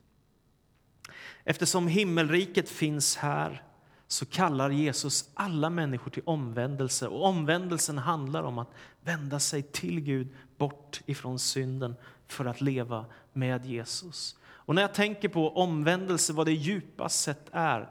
Eftersom 1.44 1.88
himmelriket 1.88 2.68
finns 2.68 3.16
här 3.16 3.62
så 4.06 4.26
kallar 4.26 4.70
Jesus 4.70 5.30
alla 5.34 5.70
människor 5.70 6.10
till 6.10 6.22
omvändelse. 6.26 7.08
Och 7.08 7.24
omvändelsen 7.24 7.98
handlar 7.98 8.42
om 8.42 8.58
att 8.58 8.70
vända 9.00 9.38
sig 9.40 9.62
till 9.62 10.00
Gud, 10.00 10.28
bort 10.56 11.02
ifrån 11.06 11.38
synden, 11.38 11.94
för 12.26 12.44
att 12.44 12.60
leva 12.60 13.06
med 13.32 13.66
Jesus. 13.66 14.36
Och 14.44 14.74
när 14.74 14.82
jag 14.82 14.94
tänker 14.94 15.28
på 15.28 15.56
omvändelse, 15.56 16.32
vad 16.32 16.46
det 16.46 16.52
djupast 16.52 17.20
sett 17.20 17.48
är, 17.52 17.88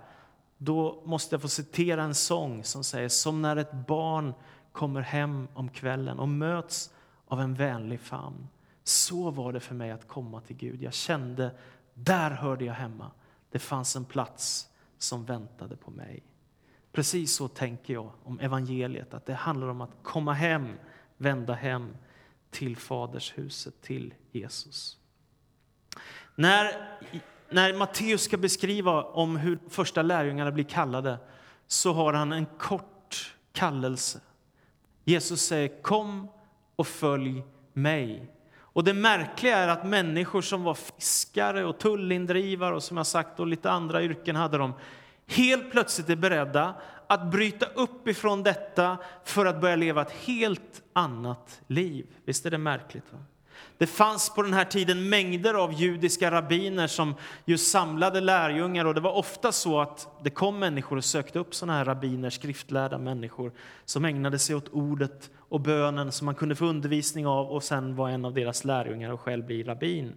då 0.57 1.03
måste 1.05 1.35
jag 1.35 1.41
få 1.41 1.47
citera 1.47 2.03
en 2.03 2.15
sång 2.15 2.63
som 2.63 2.83
säger 2.83 3.09
som 3.09 3.41
när 3.41 3.55
ett 3.55 3.87
barn 3.87 4.33
kommer 4.71 5.01
hem 5.01 5.47
om 5.53 5.69
kvällen 5.69 6.19
och 6.19 6.29
möts 6.29 6.89
av 7.27 7.41
en 7.41 7.53
vänlig 7.53 7.99
famn. 7.99 8.47
Så 8.83 9.31
var 9.31 9.53
det 9.53 9.59
för 9.59 9.75
mig 9.75 9.91
att 9.91 10.07
komma 10.07 10.41
till 10.41 10.55
Gud. 10.55 10.81
Jag 10.81 10.93
kände, 10.93 11.51
där 11.93 12.31
hörde 12.31 12.65
jag 12.65 12.73
hemma. 12.73 13.11
Det 13.51 13.59
fanns 13.59 13.95
en 13.95 14.05
plats 14.05 14.67
som 15.03 15.25
väntade 15.25 15.75
på 15.75 15.91
mig. 15.91 16.23
Precis 16.91 17.35
så 17.35 17.47
tänker 17.47 17.93
jag 17.93 18.11
om 18.23 18.39
evangeliet, 18.39 19.13
att 19.13 19.25
det 19.25 19.33
handlar 19.33 19.67
om 19.67 19.81
att 19.81 19.91
komma 20.03 20.33
hem, 20.33 20.67
vända 21.17 21.53
hem 21.53 21.97
till 22.49 22.77
fadershuset, 22.77 23.81
till 23.81 24.13
Jesus. 24.31 24.97
När, 26.35 26.89
när 27.49 27.73
Matteus 27.73 28.21
ska 28.23 28.37
beskriva 28.37 29.03
om 29.03 29.35
hur 29.37 29.59
första 29.69 30.01
lärjungarna 30.01 30.51
blir 30.51 30.63
kallade 30.63 31.17
så 31.67 31.93
har 31.93 32.13
han 32.13 32.31
en 32.31 32.45
kort 32.45 33.35
kallelse. 33.51 34.19
Jesus 35.03 35.41
säger 35.41 35.81
kom 35.81 36.27
och 36.75 36.87
följ 36.87 37.43
mig. 37.73 38.31
Och 38.73 38.83
det 38.83 38.93
märkliga 38.93 39.57
är 39.57 39.67
att 39.67 39.85
människor 39.85 40.41
som 40.41 40.63
var 40.63 40.73
fiskare 40.73 41.65
och 41.65 41.77
tullindrivare 41.77 42.75
och 42.75 42.83
som 42.83 42.97
jag 42.97 43.07
sagt 43.07 43.39
och 43.39 43.47
lite 43.47 43.71
andra 43.71 44.03
yrken 44.03 44.35
hade 44.35 44.57
de, 44.57 44.73
helt 45.27 45.71
plötsligt 45.71 46.09
är 46.09 46.15
beredda 46.15 46.75
att 47.07 47.31
bryta 47.31 47.65
upp 47.65 48.07
ifrån 48.07 48.43
detta 48.43 48.97
för 49.23 49.45
att 49.45 49.61
börja 49.61 49.75
leva 49.75 50.01
ett 50.01 50.11
helt 50.11 50.81
annat 50.93 51.61
liv. 51.67 52.07
Visst 52.25 52.45
är 52.45 52.51
det 52.51 52.57
märkligt? 52.57 53.13
Va? 53.13 53.19
Det 53.77 53.87
fanns 53.87 54.29
på 54.29 54.41
den 54.41 54.53
här 54.53 54.65
tiden 54.65 55.09
mängder 55.09 55.53
av 55.53 55.73
judiska 55.73 56.31
rabbiner 56.31 56.87
som 56.87 57.15
just 57.45 57.71
samlade 57.71 58.21
lärjungar 58.21 58.85
och 58.85 58.93
det 58.93 59.01
var 59.01 59.13
ofta 59.13 59.51
så 59.51 59.79
att 59.79 60.07
det 60.23 60.29
kom 60.29 60.59
människor 60.59 60.97
och 60.97 61.05
sökte 61.05 61.39
upp 61.39 61.55
sådana 61.55 61.77
här 61.77 61.85
rabbiner, 61.85 62.29
skriftlärda 62.29 62.97
människor 62.97 63.51
som 63.85 64.05
ägnade 64.05 64.39
sig 64.39 64.55
åt 64.55 64.69
ordet 64.69 65.29
och 65.37 65.61
bönen 65.61 66.11
som 66.11 66.25
man 66.25 66.35
kunde 66.35 66.55
få 66.55 66.65
undervisning 66.65 67.27
av 67.27 67.47
och 67.47 67.63
sen 67.63 67.95
var 67.95 68.09
en 68.09 68.25
av 68.25 68.33
deras 68.33 68.65
lärjungar 68.65 69.11
och 69.11 69.21
själv 69.21 69.45
bli 69.45 69.63
rabbin. 69.63 70.13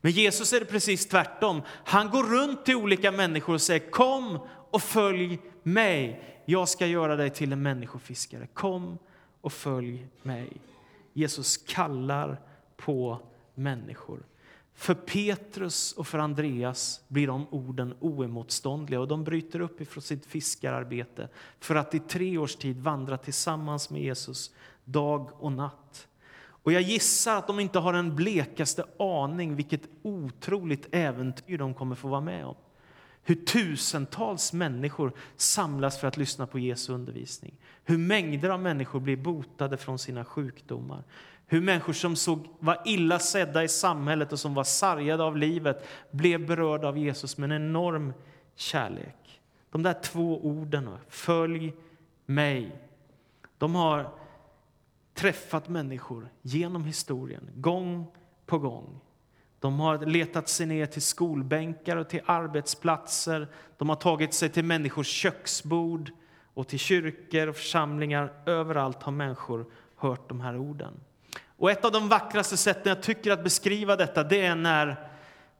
Men 0.00 0.12
Jesus 0.12 0.52
är 0.52 0.60
det 0.60 0.66
precis 0.66 1.08
tvärtom. 1.08 1.62
Han 1.84 2.10
går 2.10 2.22
runt 2.22 2.64
till 2.64 2.76
olika 2.76 3.12
människor 3.12 3.54
och 3.54 3.62
säger 3.62 3.90
kom 3.90 4.38
och 4.70 4.82
följ 4.82 5.38
mig. 5.62 6.22
Jag 6.44 6.68
ska 6.68 6.86
göra 6.86 7.16
dig 7.16 7.30
till 7.30 7.52
en 7.52 7.62
människofiskare. 7.62 8.46
Kom 8.46 8.98
och 9.40 9.52
följ 9.52 10.08
mig. 10.22 10.52
Jesus 11.12 11.56
kallar 11.56 12.40
på 12.76 13.20
människor. 13.54 14.22
För 14.74 14.94
Petrus 14.94 15.92
och 15.92 16.06
för 16.06 16.18
Andreas 16.18 17.00
blir 17.08 17.26
de 17.26 17.46
orden 17.50 17.94
oemotståndliga 18.00 19.00
och 19.00 19.08
de 19.08 19.24
bryter 19.24 19.60
upp 19.60 19.80
ifrån 19.80 20.02
sitt 20.02 20.26
fiskararbete 20.26 21.28
för 21.60 21.74
att 21.74 21.94
i 21.94 21.98
tre 21.98 22.38
års 22.38 22.56
tid 22.56 22.80
vandra 22.80 23.18
tillsammans 23.18 23.90
med 23.90 24.02
Jesus 24.02 24.50
dag 24.84 25.30
och 25.38 25.52
natt. 25.52 26.08
Och 26.66 26.72
jag 26.72 26.82
gissar 26.82 27.36
att 27.36 27.46
de 27.46 27.60
inte 27.60 27.78
har 27.78 27.94
en 27.94 28.16
blekaste 28.16 28.84
aning 28.98 29.56
vilket 29.56 29.82
otroligt 30.02 30.88
äventyr 30.94 31.58
de 31.58 31.74
kommer 31.74 31.94
få 31.94 32.08
vara 32.08 32.20
med 32.20 32.46
om. 32.46 32.56
Hur 33.22 33.34
tusentals 33.34 34.52
människor 34.52 35.12
samlas 35.36 36.00
för 36.00 36.08
att 36.08 36.16
lyssna 36.16 36.46
på 36.46 36.58
Jesu 36.58 36.92
undervisning. 36.92 37.54
Hur 37.84 37.98
mängder 37.98 38.50
av 38.50 38.60
människor 38.60 39.00
blir 39.00 39.16
botade 39.16 39.76
från 39.76 39.98
sina 39.98 40.24
sjukdomar. 40.24 41.04
Hur 41.46 41.60
människor 41.60 41.92
som 41.92 42.16
såg, 42.16 42.46
var 42.58 42.82
illa 42.84 43.18
sedda 43.18 43.64
i 43.64 43.68
samhället 43.68 44.32
och 44.32 44.38
som 44.38 44.54
var 44.54 44.64
sargade 44.64 45.22
av 45.24 45.36
livet 45.36 45.88
blev 46.10 46.46
berörda 46.46 46.88
av 46.88 46.98
Jesus 46.98 47.38
med 47.38 47.52
en 47.52 47.62
enorm 47.62 48.12
kärlek. 48.54 49.40
De 49.70 49.82
där 49.82 50.00
två 50.02 50.46
orden, 50.46 50.90
följ 51.08 51.72
mig, 52.26 52.82
de 53.58 53.74
har 53.74 54.10
träffat 55.14 55.68
människor 55.68 56.28
genom 56.42 56.84
historien, 56.84 57.50
gång 57.54 58.06
på 58.46 58.58
gång. 58.58 59.00
De 59.60 59.80
har 59.80 59.98
letat 59.98 60.48
sig 60.48 60.66
ner 60.66 60.86
till 60.86 61.02
skolbänkar 61.02 61.96
och 61.96 62.08
till 62.08 62.20
arbetsplatser. 62.26 63.48
De 63.78 63.88
har 63.88 63.96
tagit 63.96 64.34
sig 64.34 64.48
till 64.48 64.64
människors 64.64 65.06
köksbord 65.06 66.10
och 66.54 66.68
till 66.68 66.78
kyrkor 66.78 67.46
och 67.46 67.56
församlingar. 67.56 68.32
Överallt 68.46 69.02
har 69.02 69.12
människor 69.12 69.66
hört 69.96 70.28
de 70.28 70.40
här 70.40 70.56
orden. 70.56 71.00
Och 71.56 71.70
ett 71.70 71.84
av 71.84 71.92
de 71.92 72.08
vackraste 72.08 72.56
sätten 72.56 72.88
jag 72.90 73.02
tycker 73.02 73.30
att 73.30 73.44
beskriva 73.44 73.96
detta 73.96 74.24
det 74.24 74.46
är 74.46 74.54
när 74.54 75.10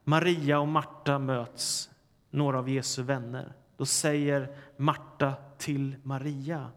Maria 0.05 0.59
och 0.59 0.69
Marta 0.69 1.19
möts, 1.19 1.91
några 2.31 2.59
av 2.59 2.69
Jesu 2.69 3.03
vänner. 3.03 3.53
Då 3.77 3.87
säger 3.87 4.57
Marta 4.77 5.35
till 5.59 5.97
Maria, 6.03 6.71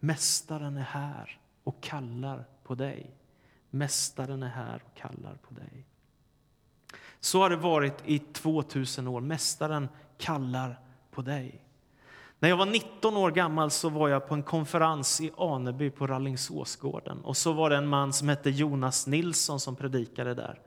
Mästaren 0.00 0.76
är 0.76 0.82
här 0.82 1.40
och 1.64 1.82
kallar 1.82 2.44
på 2.64 2.74
dig. 2.74 3.10
Mästaren 3.70 4.42
är 4.42 4.48
här 4.48 4.82
och 4.86 4.98
kallar 4.98 5.34
på 5.34 5.54
dig. 5.54 5.86
Så 7.20 7.40
har 7.40 7.50
det 7.50 7.56
varit 7.56 8.02
i 8.04 8.18
2000 8.18 9.08
år. 9.08 9.20
Mästaren 9.20 9.88
kallar 10.18 10.80
på 11.10 11.22
dig. 11.22 11.62
När 12.40 12.48
jag 12.48 12.56
var 12.56 12.66
19 12.66 13.16
år 13.16 13.30
gammal 13.30 13.70
så 13.70 13.88
var 13.88 14.08
jag 14.08 14.28
på 14.28 14.34
en 14.34 14.42
konferens 14.42 15.20
i 15.20 15.30
Aneby 15.36 15.90
på 15.90 16.06
Rallingsåsgården. 16.06 17.20
Och 17.20 17.36
så 17.36 17.52
var 17.52 17.70
det 17.70 17.76
en 17.76 17.86
man 17.86 18.12
som 18.12 18.28
hette 18.28 18.50
Jonas 18.50 19.06
Nilsson 19.06 19.60
som 19.60 19.76
predikade 19.76 20.34
där. 20.34 20.60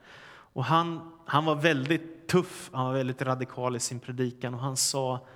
Och 0.54 0.66
han, 0.66 1.12
han 1.26 1.46
var 1.46 1.56
väldigt 1.56 2.28
tuff, 2.28 2.70
han 2.74 2.86
var 2.86 2.94
väldigt 2.94 3.22
radikal 3.22 3.76
i 3.76 3.80
sin 3.80 4.00
predikan 4.00 4.54
och 4.54 4.60
han 4.60 4.78
sa 4.78 5.28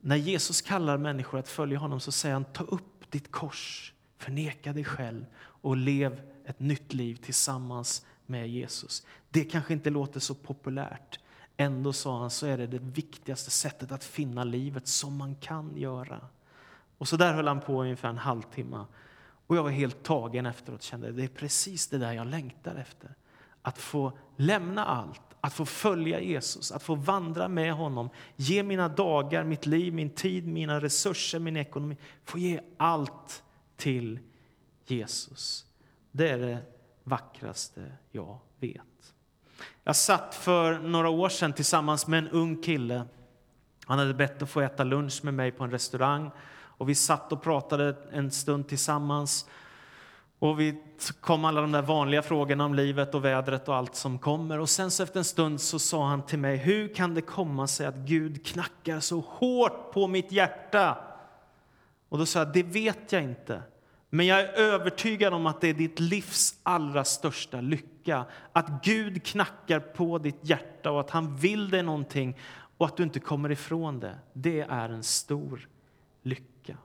när 0.00 0.16
Jesus 0.16 0.62
kallar 0.62 0.96
människor 0.96 1.38
att 1.38 1.48
följa 1.48 1.78
honom 1.78 2.00
så 2.00 2.12
säger 2.12 2.32
han 2.32 2.44
ta 2.44 2.64
upp 2.64 3.10
ditt 3.10 3.32
kors 3.32 3.92
Förneka 4.20 4.72
dig 4.72 4.84
själv 4.84 5.24
och 5.42 5.76
lev 5.76 6.20
ett 6.44 6.60
nytt 6.60 6.92
liv 6.92 7.16
tillsammans 7.16 8.06
med 8.26 8.48
Jesus. 8.48 9.06
Det 9.30 9.44
kanske 9.44 9.72
inte 9.72 9.90
låter 9.90 10.20
så 10.20 10.34
populärt. 10.34 11.20
Ändå 11.60 11.92
sa 11.92 12.18
han 12.18 12.30
så 12.30 12.46
är 12.46 12.58
det 12.58 12.66
det 12.66 12.78
viktigaste 12.78 13.50
sättet 13.50 13.92
att 13.92 14.04
finna 14.04 14.44
livet 14.44 14.88
som 14.88 15.16
man 15.16 15.34
kan 15.34 15.76
göra. 15.76 16.20
Och 16.98 17.08
så 17.08 17.16
där 17.16 17.34
höll 17.34 17.48
han 17.48 17.60
på 17.60 17.82
ungefär 17.82 18.08
en 18.08 18.18
halvtimme. 18.18 18.84
Och 19.46 19.56
jag 19.56 19.62
var 19.62 19.70
helt 19.70 20.02
tagen 20.02 20.46
efteråt 20.46 20.82
kände 20.82 21.12
det 21.12 21.24
är 21.24 21.28
precis 21.28 21.88
det 21.88 21.98
där 21.98 22.12
jag 22.12 22.26
längtar 22.26 22.74
efter. 22.74 23.14
Att 23.62 23.78
få 23.78 24.12
lämna 24.36 24.84
allt, 24.84 25.22
att 25.40 25.52
få 25.52 25.64
följa 25.64 26.20
Jesus, 26.20 26.72
att 26.72 26.82
få 26.82 26.94
vandra 26.94 27.48
med 27.48 27.72
honom, 27.72 28.10
ge 28.36 28.62
mina 28.62 28.88
dagar, 28.88 29.44
mitt 29.44 29.66
liv, 29.66 29.94
min 29.94 30.10
tid, 30.10 30.46
mina 30.46 30.80
resurser, 30.80 31.38
min 31.38 31.56
ekonomi, 31.56 31.96
få 32.24 32.38
ge 32.38 32.60
allt 32.76 33.42
till 33.76 34.18
Jesus. 34.86 35.66
Det 36.12 36.28
är 36.28 36.38
det 36.38 36.58
vackraste 37.04 37.92
jag 38.10 38.38
vet. 38.58 39.14
Jag 39.84 39.96
satt 39.96 40.34
för 40.34 40.78
några 40.78 41.08
år 41.08 41.28
sedan 41.28 41.52
tillsammans 41.52 42.06
med 42.06 42.18
en 42.18 42.28
ung 42.28 42.62
kille. 42.62 43.04
Han 43.86 43.98
hade 43.98 44.14
bett 44.14 44.42
att 44.42 44.50
få 44.50 44.60
äta 44.60 44.84
lunch 44.84 45.20
med 45.24 45.34
mig 45.34 45.52
på 45.52 45.64
en 45.64 45.70
restaurang. 45.70 46.30
Och 46.52 46.88
Vi 46.88 46.94
satt 46.94 47.32
och 47.32 47.42
pratade 47.42 47.96
en 48.12 48.30
stund 48.30 48.68
tillsammans. 48.68 49.46
Och 50.38 50.60
vi 50.60 50.82
kom 51.20 51.44
alla 51.44 51.60
de 51.60 51.72
där 51.72 51.82
vanliga 51.82 52.22
frågorna 52.22 52.64
om 52.64 52.74
livet 52.74 53.14
och 53.14 53.24
vädret 53.24 53.68
och 53.68 53.76
allt 53.76 53.94
som 53.94 54.18
kommer. 54.18 54.58
Och 54.58 54.68
sen 54.68 54.90
så 54.90 55.02
efter 55.02 55.18
en 55.18 55.24
stund 55.24 55.60
så 55.60 55.78
sa 55.78 56.06
han 56.06 56.26
till 56.26 56.38
mig, 56.38 56.56
hur 56.56 56.94
kan 56.94 57.14
det 57.14 57.20
komma 57.20 57.66
sig 57.66 57.86
att 57.86 57.96
Gud 57.96 58.46
knackar 58.46 59.00
så 59.00 59.20
hårt 59.20 59.92
på 59.92 60.06
mitt 60.06 60.32
hjärta? 60.32 60.98
Och 62.08 62.18
då 62.18 62.26
sa 62.26 62.38
jag, 62.38 62.52
det 62.52 62.62
vet 62.62 63.12
jag 63.12 63.22
inte. 63.22 63.62
Men 64.10 64.26
jag 64.26 64.40
är 64.40 64.52
övertygad 64.52 65.34
om 65.34 65.46
att 65.46 65.60
det 65.60 65.68
är 65.68 65.74
ditt 65.74 66.00
livs 66.00 66.54
allra 66.62 67.04
största 67.04 67.60
lycka. 67.60 68.24
Att 68.52 68.84
Gud 68.84 69.24
knackar 69.24 69.80
på 69.80 70.18
ditt 70.18 70.38
hjärta 70.42 70.90
och 70.90 71.00
att 71.00 71.10
han 71.10 71.36
vill 71.36 71.70
dig 71.70 71.82
någonting 71.82 72.38
och 72.76 72.86
att 72.86 72.96
du 72.96 73.02
inte 73.02 73.20
kommer 73.20 73.50
ifrån 73.50 74.00
det. 74.00 74.18
Det 74.32 74.60
är 74.60 74.88
en 74.88 75.02
stor 75.02 75.68
lycka. 76.22 76.76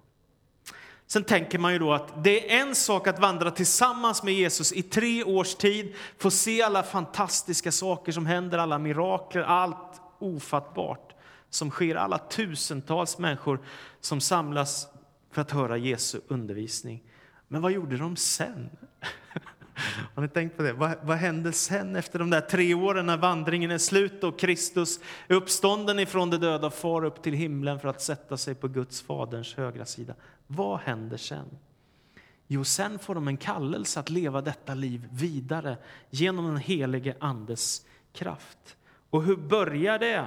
Sen 1.07 1.23
tänker 1.23 1.59
man 1.59 1.73
ju 1.73 1.79
då 1.79 1.93
att 1.93 2.23
det 2.23 2.53
är 2.53 2.61
en 2.61 2.75
sak 2.75 3.07
att 3.07 3.19
vandra 3.19 3.51
tillsammans 3.51 4.23
med 4.23 4.33
Jesus 4.33 4.73
i 4.73 4.81
tre 4.81 5.23
års 5.23 5.55
tid, 5.55 5.93
få 6.17 6.31
se 6.31 6.61
alla 6.61 6.83
fantastiska 6.83 7.71
saker 7.71 8.11
som 8.11 8.25
händer, 8.25 8.57
alla 8.57 8.79
mirakler, 8.79 9.41
allt 9.41 10.01
ofattbart 10.19 11.13
som 11.49 11.69
sker, 11.69 11.95
alla 11.95 12.17
tusentals 12.17 13.17
människor 13.17 13.59
som 14.01 14.21
samlas 14.21 14.87
för 15.31 15.41
att 15.41 15.51
höra 15.51 15.77
Jesu 15.77 16.19
undervisning. 16.27 17.03
Men 17.47 17.61
vad 17.61 17.71
gjorde 17.71 17.97
de 17.97 18.15
sen? 18.15 18.69
Har 20.15 20.21
ni 20.21 20.27
tänkt 20.27 20.57
på 20.57 20.63
det? 20.63 20.73
Vad, 20.73 20.97
vad 21.03 21.17
hände 21.17 21.51
sen 21.51 21.95
efter 21.95 22.19
de 22.19 22.29
där 22.29 22.41
tre 22.41 22.73
åren 22.73 23.05
när 23.05 23.17
vandringen 23.17 23.71
är 23.71 23.77
slut 23.77 24.23
och 24.23 24.39
Kristus 24.39 24.99
är 25.27 25.35
uppstånden 25.35 25.99
ifrån 25.99 26.29
de 26.29 26.37
döda 26.37 26.67
och 26.67 26.73
far 26.73 27.05
upp 27.05 27.23
till 27.23 27.33
himlen 27.33 27.79
för 27.79 27.87
att 27.87 28.01
sätta 28.01 28.37
sig 28.37 28.55
på 28.55 28.67
Guds 28.67 29.01
faderns 29.01 29.53
högra 29.53 29.85
sida? 29.85 30.13
Vad 30.47 30.79
händer 30.79 31.17
sen? 31.17 31.45
Jo, 32.47 32.63
sen 32.63 32.99
får 32.99 33.15
de 33.15 33.27
en 33.27 33.37
kallelse 33.37 33.99
att 33.99 34.09
leva 34.09 34.41
detta 34.41 34.73
liv 34.73 35.07
vidare 35.11 35.77
genom 36.09 36.45
den 36.45 36.57
helige 36.57 37.15
Andes 37.19 37.85
kraft. 38.13 38.77
Och 39.09 39.23
hur 39.23 39.35
börjar 39.35 39.99
det? 39.99 40.25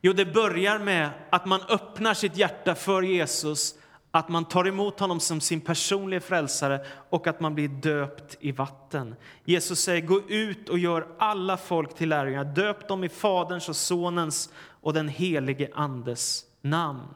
Jo, 0.00 0.12
det 0.12 0.26
börjar 0.26 0.78
med 0.78 1.10
att 1.30 1.46
man 1.46 1.60
öppnar 1.68 2.14
sitt 2.14 2.36
hjärta 2.36 2.74
för 2.74 3.02
Jesus 3.02 3.74
att 4.16 4.28
man 4.28 4.44
tar 4.44 4.68
emot 4.68 5.00
honom 5.00 5.20
som 5.20 5.40
sin 5.40 5.60
personliga 5.60 6.20
frälsare 6.20 6.86
och 7.10 7.26
att 7.26 7.40
man 7.40 7.54
blir 7.54 7.68
döpt 7.68 8.36
i 8.40 8.52
vatten. 8.52 9.14
Jesus 9.44 9.80
säger, 9.80 10.00
gå 10.00 10.20
ut 10.28 10.68
och 10.68 10.78
gör 10.78 11.06
alla 11.18 11.56
folk 11.56 11.94
till 11.94 12.08
lärjungar. 12.08 12.44
Döp 12.44 12.88
dem 12.88 13.04
i 13.04 13.08
Faderns 13.08 13.68
och 13.68 13.76
Sonens 13.76 14.52
och 14.80 14.92
den 14.92 15.08
helige 15.08 15.70
Andes 15.74 16.44
namn. 16.62 17.06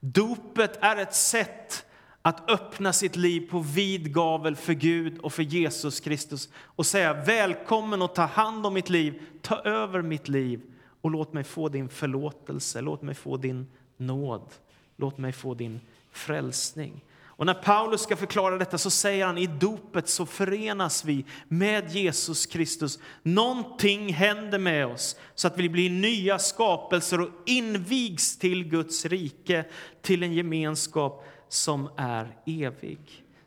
Dopet 0.00 0.78
är 0.80 0.96
ett 0.96 1.14
sätt 1.14 1.86
att 2.22 2.50
öppna 2.50 2.92
sitt 2.92 3.16
liv 3.16 3.50
på 3.50 3.58
vid 3.58 4.14
gavel 4.14 4.56
för 4.56 4.72
Gud 4.72 5.18
och 5.18 5.32
för 5.32 5.42
Jesus 5.42 6.00
Kristus 6.00 6.48
och 6.56 6.86
säga 6.86 7.14
välkommen 7.14 8.02
och 8.02 8.14
ta 8.14 8.22
hand 8.24 8.66
om 8.66 8.74
mitt 8.74 8.90
liv, 8.90 9.22
ta 9.42 9.56
över 9.56 10.02
mitt 10.02 10.28
liv 10.28 10.60
och 11.00 11.10
låt 11.10 11.32
mig 11.32 11.44
få 11.44 11.68
din 11.68 11.88
förlåtelse, 11.88 12.80
låt 12.80 13.02
mig 13.02 13.14
få 13.14 13.36
din 13.36 13.66
nåd, 13.96 14.50
låt 14.96 15.18
mig 15.18 15.32
få 15.32 15.54
din 15.54 15.80
frälsning. 16.14 17.04
Och 17.36 17.46
när 17.46 17.54
Paulus 17.54 18.02
ska 18.02 18.16
förklara 18.16 18.58
detta 18.58 18.78
så 18.78 18.90
säger 18.90 19.26
han 19.26 19.38
i 19.38 19.46
dopet 19.46 20.08
så 20.08 20.26
förenas 20.26 21.04
vi 21.04 21.24
med 21.48 21.90
Jesus 21.90 22.46
Kristus. 22.46 22.98
Någonting 23.22 24.12
händer 24.12 24.58
med 24.58 24.86
oss 24.86 25.16
så 25.34 25.46
att 25.46 25.58
vi 25.58 25.68
blir 25.68 25.90
nya 25.90 26.38
skapelser 26.38 27.20
och 27.20 27.28
invigs 27.46 28.38
till 28.38 28.64
Guds 28.64 29.04
rike, 29.04 29.64
till 30.02 30.22
en 30.22 30.32
gemenskap 30.32 31.24
som 31.48 31.90
är 31.96 32.36
evig. 32.46 32.98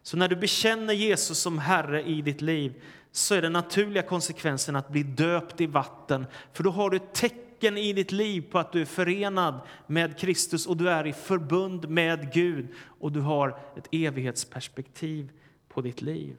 Så 0.03 0.17
när 0.17 0.27
du 0.27 0.36
bekänner 0.36 0.93
Jesus 0.93 1.39
som 1.39 1.60
Herre 1.60 2.03
i 2.03 2.21
ditt 2.21 2.41
liv 2.41 2.82
så 3.12 3.36
är 3.36 3.41
den 3.41 3.53
naturliga 3.53 4.03
konsekvensen 4.03 4.75
att 4.75 4.89
bli 4.89 5.03
döpt 5.03 5.62
i 5.62 5.65
vatten, 5.65 6.25
för 6.53 6.63
då 6.63 6.69
har 6.69 6.89
du 6.89 6.99
tecken 7.13 7.47
tecken 7.60 7.78
i 7.78 7.93
ditt 7.93 8.12
liv 8.12 8.41
på 8.52 8.60
att 8.60 8.72
du 8.72 8.82
är 8.82 8.86
förenad 8.86 9.60
med 9.88 10.17
Kristus 10.17 10.67
och 10.67 10.78
du 10.78 10.89
är 10.89 11.08
i 11.08 11.13
förbund 11.13 11.89
med 11.89 12.34
Gud 12.34 12.67
och 13.00 13.12
du 13.12 13.20
har 13.22 13.60
ett 13.78 13.88
evighetsperspektiv 13.91 15.32
på 15.70 15.82
ditt 15.82 16.02
liv. 16.02 16.36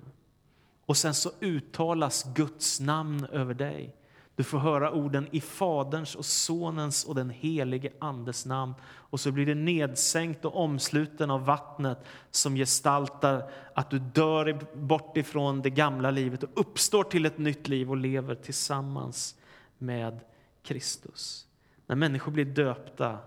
Och 0.86 0.96
sen 0.96 1.14
så 1.14 1.30
uttalas 1.40 2.26
Guds 2.34 2.80
namn 2.80 3.26
över 3.32 3.54
dig. 3.54 3.94
Du 4.36 4.44
får 4.44 4.58
höra 4.58 4.92
orden 4.92 5.28
i 5.30 5.40
Faderns 5.40 6.14
och 6.14 6.24
Sonens 6.24 7.04
och 7.04 7.14
den 7.14 7.30
helige 7.30 7.90
Andes 7.98 8.46
namn. 8.46 8.74
Och 9.10 9.20
så 9.20 9.32
blir 9.32 9.46
det 9.46 9.54
nedsänkt 9.54 10.44
och 10.44 10.56
omsluten 10.56 11.30
av 11.30 11.44
vattnet 11.44 11.98
som 12.30 12.54
gestaltar 12.54 13.50
att 13.74 13.90
du 13.90 13.98
dör 13.98 14.58
bort 14.74 15.16
ifrån 15.16 15.62
det 15.62 15.70
gamla 15.70 16.10
livet 16.10 16.42
och 16.42 16.50
uppstår 16.54 17.04
till 17.04 17.26
ett 17.26 17.38
nytt 17.38 17.68
liv 17.68 17.90
och 17.90 17.96
lever 17.96 18.34
tillsammans 18.34 19.34
med 19.78 20.20
Kristus. 20.68 21.46
När 21.86 21.96
människor 21.96 22.32
blir 22.32 22.44
döpta, 22.44 23.18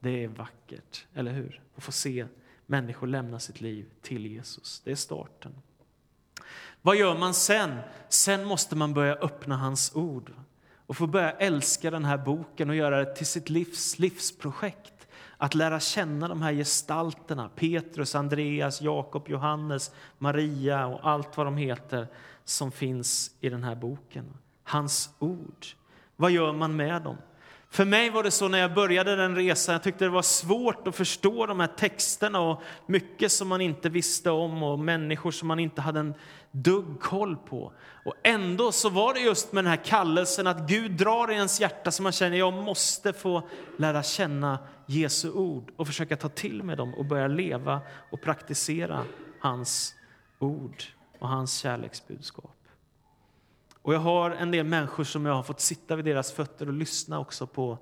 det 0.00 0.24
är 0.24 0.28
vackert, 0.28 1.06
eller 1.14 1.32
hur? 1.32 1.62
Att 1.76 1.82
få 1.82 1.92
se 1.92 2.26
människor 2.66 3.06
lämna 3.06 3.40
sitt 3.40 3.60
liv 3.60 3.86
till 4.02 4.26
Jesus. 4.26 4.80
Det 4.84 4.90
är 4.90 4.96
starten. 4.96 5.52
Vad 6.82 6.96
gör 6.96 7.18
man 7.18 7.34
sen? 7.34 7.78
Sen 8.08 8.44
måste 8.44 8.76
man 8.76 8.94
börja 8.94 9.14
öppna 9.14 9.56
hans 9.56 9.96
ord 9.96 10.32
och 10.86 10.96
få 10.96 11.06
börja 11.06 11.30
älska 11.30 11.90
den 11.90 12.04
här 12.04 12.18
boken 12.18 12.70
och 12.70 12.76
göra 12.76 13.04
det 13.04 13.14
till 13.14 13.26
sitt 13.26 13.50
livs 13.50 13.98
livsprojekt. 13.98 15.08
Att 15.36 15.54
lära 15.54 15.80
känna 15.80 16.28
de 16.28 16.42
här 16.42 16.52
gestalterna, 16.52 17.48
Petrus, 17.48 18.14
Andreas, 18.14 18.80
Jakob, 18.80 19.28
Johannes, 19.28 19.92
Maria 20.18 20.86
och 20.86 21.08
allt 21.08 21.36
vad 21.36 21.46
de 21.46 21.56
heter 21.56 22.08
som 22.44 22.72
finns 22.72 23.36
i 23.40 23.48
den 23.48 23.64
här 23.64 23.74
boken. 23.74 24.36
Hans 24.64 25.10
ord. 25.18 25.66
Vad 26.20 26.30
gör 26.30 26.52
man 26.52 26.76
med 26.76 27.02
dem? 27.02 27.16
För 27.70 27.84
mig 27.84 28.10
var 28.10 28.22
det 28.22 28.30
så 28.30 28.48
när 28.48 28.58
jag 28.58 28.74
började 28.74 29.16
den 29.16 29.36
resan, 29.36 29.72
jag 29.72 29.82
tyckte 29.82 30.04
det 30.04 30.10
var 30.10 30.22
svårt 30.22 30.88
att 30.88 30.94
förstå 30.96 31.46
de 31.46 31.60
här 31.60 31.66
texterna 31.66 32.40
och 32.40 32.62
mycket 32.86 33.32
som 33.32 33.48
man 33.48 33.60
inte 33.60 33.88
visste 33.88 34.30
om 34.30 34.62
och 34.62 34.78
människor 34.78 35.30
som 35.30 35.48
man 35.48 35.58
inte 35.58 35.80
hade 35.80 36.00
en 36.00 36.14
dugg 36.50 37.00
koll 37.00 37.36
på. 37.36 37.72
Och 38.04 38.14
ändå 38.22 38.72
så 38.72 38.88
var 38.88 39.14
det 39.14 39.20
just 39.20 39.52
med 39.52 39.64
den 39.64 39.70
här 39.70 39.84
kallelsen 39.84 40.46
att 40.46 40.68
Gud 40.68 40.90
drar 40.90 41.30
i 41.30 41.34
ens 41.34 41.60
hjärta 41.60 41.90
så 41.90 42.02
man 42.02 42.12
känner 42.12 42.36
jag 42.36 42.52
måste 42.52 43.12
få 43.12 43.48
lära 43.76 44.02
känna 44.02 44.58
Jesu 44.86 45.30
ord 45.30 45.72
och 45.76 45.86
försöka 45.86 46.16
ta 46.16 46.28
till 46.28 46.62
mig 46.62 46.76
dem 46.76 46.94
och 46.94 47.04
börja 47.04 47.26
leva 47.26 47.80
och 48.10 48.22
praktisera 48.22 49.04
hans 49.40 49.94
ord 50.38 50.82
och 51.18 51.28
hans 51.28 51.58
kärleksbudskap. 51.58 52.59
Och 53.82 53.94
jag 53.94 54.00
har 54.00 54.30
en 54.30 54.50
del 54.50 54.66
människor 54.66 55.04
som 55.04 55.26
jag 55.26 55.34
har 55.34 55.42
fått 55.42 55.60
sitta 55.60 55.96
vid 55.96 56.04
deras 56.04 56.32
fötter 56.32 56.66
och 56.66 56.72
lyssna 56.72 57.18
också 57.18 57.46
på 57.46 57.78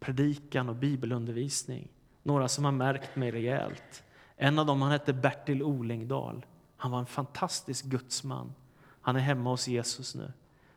predikan 0.00 0.68
och 0.68 0.76
bibelundervisning. 0.76 1.88
Några 2.22 2.48
som 2.48 2.64
har 2.64 2.72
märkt 2.72 3.16
mig 3.16 3.30
rejält. 3.30 4.04
En 4.36 4.58
av 4.58 4.66
dem 4.66 4.82
han 4.82 4.90
hette 4.90 5.12
Bertil 5.12 5.62
Olingdal. 5.62 6.46
Han 6.76 6.90
var 6.90 6.98
en 6.98 7.06
fantastisk 7.06 7.84
gudsman. 7.84 8.54
Han 9.00 9.16
är 9.16 9.20
hemma 9.20 9.50
hos 9.50 9.68
Jesus 9.68 10.14
nu. 10.14 10.32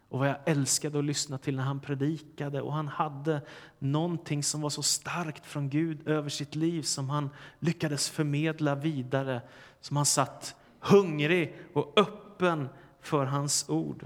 Och 0.10 0.20
vad 0.20 0.30
jag 0.30 0.38
älskade 0.46 1.00
att 1.00 1.06
lyssna 1.06 1.38
till 1.38 1.56
när 1.56 1.64
han 1.64 1.80
predikade 1.80 2.62
och 2.62 2.74
han 2.74 2.88
hade 2.88 3.42
någonting 3.80 4.44
som 4.44 4.62
var 4.62 4.70
så 4.70 4.84
starkt 4.84 5.46
från 5.46 5.70
Gud 5.70 6.08
över 6.08 6.30
sitt 6.30 6.56
liv 6.56 6.82
som 6.82 7.10
han 7.10 7.30
lyckades 7.60 8.10
förmedla 8.10 8.76
vidare. 8.76 9.42
Som 9.82 9.98
han 9.98 10.06
satt 10.06 10.56
hungrig 10.80 11.58
och 11.74 11.94
öppen 12.00 12.70
för 13.02 13.26
hans 13.26 13.70
ord. 13.70 14.06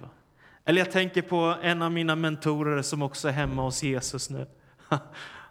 Eller 0.65 0.79
jag 0.81 0.91
tänker 0.91 1.21
på 1.21 1.55
en 1.61 1.81
av 1.81 1.91
mina 1.91 2.15
mentorer 2.15 2.81
som 2.81 3.01
också 3.01 3.27
är 3.27 3.31
hemma 3.31 3.61
hos 3.61 3.83
Jesus 3.83 4.29
nu. 4.29 4.47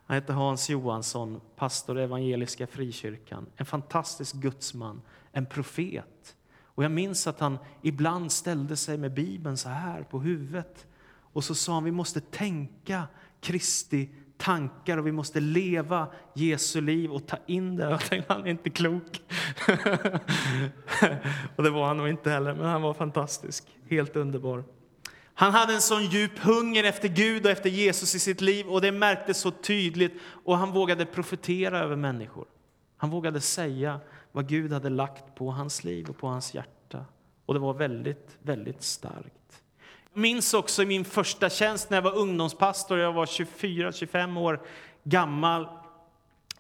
Han 0.07 0.15
heter 0.15 0.35
Hans 0.35 0.71
Johansson, 0.71 1.41
pastor 1.57 2.01
i 2.01 2.03
Evangeliska 2.03 2.67
Frikyrkan. 2.67 3.47
En 3.57 3.67
fantastisk 3.67 4.35
gudsman, 4.35 5.03
en 5.33 5.47
profet. 5.47 6.37
Och 6.65 6.85
jag 6.85 6.91
minns 6.91 7.27
att 7.27 7.41
han 7.41 7.59
ibland 7.83 8.33
ställde 8.33 8.77
sig 8.77 8.99
med 8.99 9.15
Bibeln 9.15 9.57
så 9.57 9.69
här 9.69 10.03
på 10.03 10.21
huvudet. 10.21 10.87
Och 11.33 11.45
så 11.45 11.55
sa 11.55 11.75
han, 11.75 11.85
vi 11.85 11.91
måste 11.91 12.21
tänka 12.21 13.03
Kristi 13.41 14.11
tankar 14.37 14.99
och 14.99 15.07
vi 15.07 15.13
måste 15.13 15.41
leva 15.41 16.07
Jesu 16.35 16.81
liv 16.81 17.13
och 17.13 17.27
ta 17.27 17.37
in 17.47 17.77
det. 17.77 17.85
Jag 17.91 18.01
tänkte, 18.01 18.33
han 18.33 18.47
är 18.47 18.51
inte 18.51 18.71
klok. 18.71 19.23
och 21.57 21.63
det 21.63 21.71
var 21.71 21.87
han 21.87 21.97
nog 21.97 22.09
inte 22.09 22.31
heller, 22.31 22.55
men 22.55 22.67
han 22.67 22.83
var 22.83 22.95
fantastisk. 22.95 23.65
Helt 23.89 24.17
underbar. 24.17 24.65
Han 25.35 25.53
hade 25.53 25.75
en 25.75 25.81
sån 25.81 26.05
djup 26.05 26.39
hunger 26.39 26.85
efter 26.85 27.09
Gud 27.09 27.45
och 27.45 27.51
efter 27.51 27.71
Jesus 27.71 28.15
i 28.15 28.19
sitt 28.19 28.41
liv 28.41 28.67
och 28.67 28.81
det 28.81 28.93
märktes 28.93 29.39
så 29.39 29.51
tydligt 29.51 30.13
och 30.45 30.59
han 30.59 30.73
vågade 30.73 31.07
profetera 31.07 31.79
över 31.79 31.97
människor. 31.97 32.47
Han 32.97 33.11
vågade 33.11 33.41
säga 33.41 34.01
vad 34.33 34.49
Gud 34.49 34.73
hade 34.73 34.91
lagt 34.91 35.35
på 35.35 35.51
hans 35.51 35.85
liv 35.85 36.09
och 36.09 36.19
på 36.19 36.27
hans 36.27 36.55
hjärta. 36.55 37.05
Och 37.47 37.55
det 37.55 37.61
var 37.61 37.75
väldigt, 37.75 38.39
väldigt 38.43 38.83
starkt. 38.83 39.63
Jag 40.13 40.21
minns 40.21 40.55
också 40.55 40.83
i 40.83 40.87
min 40.87 41.05
första 41.05 41.51
tjänst 41.51 41.91
när 41.91 41.97
jag 41.97 42.03
var 42.03 42.17
ungdomspastor, 42.17 42.99
jag 42.99 43.13
var 43.13 43.27
24-25 43.27 44.39
år 44.41 44.61
gammal. 45.05 45.69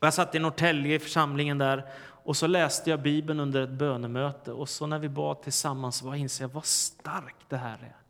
Jag 0.00 0.14
satt 0.14 0.34
i 0.34 0.38
Norrtälje 0.38 0.94
i 0.94 0.98
församlingen 0.98 1.58
där 1.58 1.84
och 2.24 2.36
så 2.36 2.46
läste 2.46 2.90
jag 2.90 3.02
Bibeln 3.02 3.40
under 3.40 3.62
ett 3.62 3.70
bönemöte 3.70 4.52
och 4.52 4.68
så 4.68 4.86
när 4.86 4.98
vi 4.98 5.08
bad 5.08 5.42
tillsammans 5.42 5.96
så 5.96 6.14
insåg 6.14 6.44
jag 6.44 6.54
vad 6.54 6.64
starkt 6.64 7.48
det 7.48 7.56
här 7.56 7.78
är. 7.82 8.01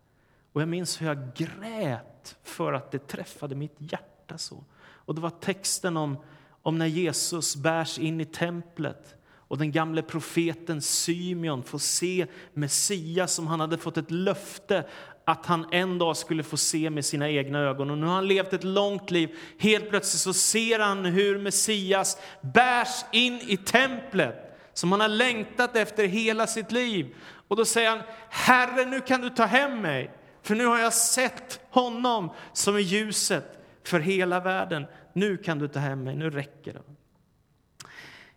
Och 0.53 0.61
jag 0.61 0.69
minns 0.69 1.03
hur 1.03 1.07
jag 1.07 1.35
grät 1.35 2.37
för 2.43 2.73
att 2.73 2.91
det 2.91 3.09
träffade 3.09 3.55
mitt 3.55 3.77
hjärta 3.79 4.39
så. 4.39 4.65
Och 4.81 5.15
det 5.15 5.21
var 5.21 5.31
texten 5.31 5.97
om, 5.97 6.17
om 6.63 6.79
när 6.79 6.87
Jesus 6.87 7.57
bärs 7.57 7.99
in 7.99 8.21
i 8.21 8.25
templet 8.25 9.15
och 9.53 9.59
den 9.59 9.73
gamle 9.73 10.03
profeten 10.03 10.83
Symeon 10.83 11.63
får 11.63 11.79
se 11.79 12.27
Messias 12.55 13.35
som 13.35 13.47
han 13.47 13.61
hade 13.61 13.79
fått 13.79 13.97
ett 13.97 14.11
löfte 14.11 14.85
att 15.25 15.47
han 15.47 15.67
en 15.73 15.99
dag 15.99 16.17
skulle 16.17 16.43
få 16.43 16.57
se 16.57 16.91
med 16.91 17.05
sina 17.05 17.31
egna 17.31 17.59
ögon. 17.59 17.91
Och 17.91 17.99
nu 17.99 18.07
har 18.07 18.15
han 18.15 18.29
levt 18.29 18.53
ett 18.53 18.65
långt 18.65 19.11
liv. 19.11 19.37
Helt 19.59 19.91
plötsligt 19.91 20.21
så 20.21 20.33
ser 20.33 20.79
han 20.79 21.05
hur 21.05 21.39
Messias 21.39 22.19
bärs 22.41 23.05
in 23.13 23.41
i 23.47 23.57
templet 23.57 24.59
som 24.75 24.93
han 24.93 25.01
har 25.01 25.09
längtat 25.09 25.77
efter 25.77 26.07
hela 26.07 26.47
sitt 26.47 26.73
liv. 26.73 27.15
Och 27.49 27.57
då 27.57 27.65
säger 27.65 27.91
han, 27.91 28.03
Herre 28.31 28.85
nu 28.85 29.01
kan 29.01 29.21
du 29.21 29.31
ta 29.31 29.45
hem 29.45 29.81
mig. 29.81 30.11
För 30.43 30.55
nu 30.55 30.67
har 30.67 30.79
jag 30.79 30.93
sett 30.93 31.61
honom 31.71 32.31
som 32.53 32.75
är 32.75 32.81
ljuset 32.81 33.59
för 33.83 34.01
hela 34.01 34.41
världen. 34.41 34.87
Nu 35.13 35.37
kan 35.37 35.59
du 35.59 35.69
ta 35.69 35.79
hem 35.79 36.05
mig, 36.05 36.17
nu 36.17 36.31
räcker 36.31 36.73
det. 36.73 36.83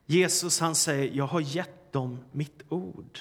Jesus 0.06 0.60
han 0.60 0.76
säger, 0.76 1.12
jag 1.14 1.28
har 1.28 1.40
gett 1.40 1.92
dem 1.92 2.20
mitt 2.32 2.64
ord. 2.70 3.20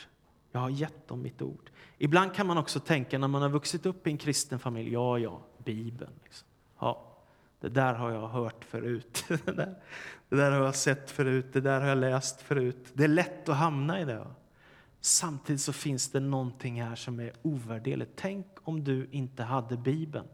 Jag 0.52 0.60
har 0.60 0.70
gett 0.70 1.08
dem 1.08 1.22
mitt 1.22 1.42
ord. 1.42 1.70
Ibland 1.98 2.34
kan 2.34 2.46
man 2.46 2.58
också 2.58 2.80
tänka 2.80 3.18
när 3.18 3.28
man 3.28 3.42
har 3.42 3.48
vuxit 3.48 3.86
upp 3.86 4.06
i 4.06 4.10
en 4.10 4.18
kristen 4.18 4.58
familj, 4.58 4.92
ja, 4.92 5.18
ja, 5.18 5.40
Bibeln. 5.64 6.12
Liksom. 6.24 6.48
Ja, 6.78 7.16
det 7.60 7.68
där 7.68 7.94
har 7.94 8.10
jag 8.10 8.28
hört 8.28 8.64
förut. 8.64 9.24
Det 9.28 9.52
där, 9.52 9.74
det 10.28 10.36
där 10.36 10.50
har 10.50 10.64
jag 10.64 10.74
sett 10.74 11.10
förut, 11.10 11.46
det 11.52 11.60
där 11.60 11.80
har 11.80 11.88
jag 11.88 11.98
läst 11.98 12.40
förut. 12.40 12.86
Det 12.92 13.04
är 13.04 13.08
lätt 13.08 13.48
att 13.48 13.56
hamna 13.56 14.00
i 14.00 14.04
det. 14.04 14.26
Samtidigt 15.06 15.60
så 15.60 15.72
finns 15.72 16.08
det 16.08 16.20
någonting 16.20 16.82
här 16.82 16.96
som 16.96 17.20
är 17.20 17.32
ovärderligt. 17.42 18.10
Tänk 18.16 18.46
om 18.62 18.84
du 18.84 19.08
inte 19.10 19.42
hade 19.42 19.76
Bibeln. 19.76 20.26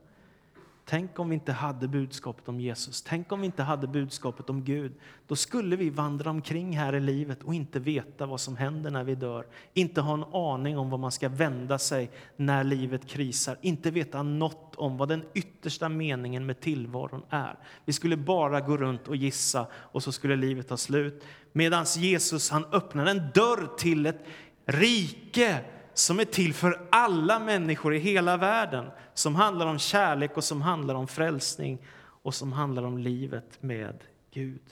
Tänk 0.85 1.19
om 1.19 1.29
vi 1.29 1.35
inte 1.35 1.53
hade 1.53 1.89
budskapet 1.89 2.49
om 2.49 2.61
Jesus. 2.61 3.03
Tänk 3.03 3.33
om 3.33 3.41
vi 3.41 3.47
inte 3.47 3.63
hade 3.63 3.87
budskapet 3.87 4.51
om 4.51 4.65
Gud. 4.65 4.93
Då 5.27 5.37
skulle 5.37 5.77
vi 5.77 5.91
vandra 5.91 6.31
omkring 6.31 6.77
här 6.77 6.95
i 6.95 7.01
livet 7.01 7.43
och 7.43 7.55
inte 7.55 7.79
veta 7.79 8.27
vad 8.27 8.41
som 8.41 8.57
händer 8.57 8.91
när 8.91 9.05
vi 9.05 9.15
dör. 9.15 9.47
Inte 9.75 10.01
ha 10.01 10.15
en 10.15 10.25
aning 10.35 10.79
om 10.79 10.91
vad 10.91 11.01
man 11.01 11.13
ska 11.13 11.29
vända 11.29 11.79
sig 11.79 12.11
när 12.37 12.65
livet 12.65 13.07
krisar. 13.07 13.57
Inte 13.61 13.91
veta 13.91 14.23
något 14.23 14.77
om 14.77 14.97
vad 14.97 15.09
den 15.09 15.25
yttersta 15.35 15.89
meningen 15.89 16.47
med 16.47 16.61
tillvaron 16.61 17.23
är. 17.31 17.59
Vi 17.85 17.93
skulle 17.93 18.17
bara 18.17 18.61
gå 18.61 18.77
runt 18.77 19.09
och 19.09 19.17
gissa 19.17 19.67
och 19.75 20.03
så 20.03 20.13
skulle 20.13 20.37
livet 20.37 20.69
ta 20.69 20.77
slut. 20.77 21.25
Medan 21.53 21.85
Jesus 21.85 22.51
han 22.51 22.65
öppnar 22.65 23.07
en 23.07 23.23
dörr 23.35 23.77
till 23.79 24.07
ett 24.07 24.25
rike 24.67 25.59
som 25.95 26.21
är 26.21 26.25
till 26.25 26.55
för 26.55 26.89
alla 26.91 27.39
människor 27.39 27.95
i 27.95 27.99
hela 27.99 28.37
världen. 28.37 28.91
Som 29.15 29.35
handlar 29.35 29.67
om 29.67 29.79
kärlek 29.79 30.37
och 30.37 30.45
som 30.45 30.63
handlar 30.63 30.95
om 30.95 31.09
frälsning 31.09 31.79
och 32.23 32.35
som 32.35 32.53
handlar 32.53 32.83
om 32.83 32.99
livet 32.99 33.63
med 33.63 33.95
Gud. 34.35 34.63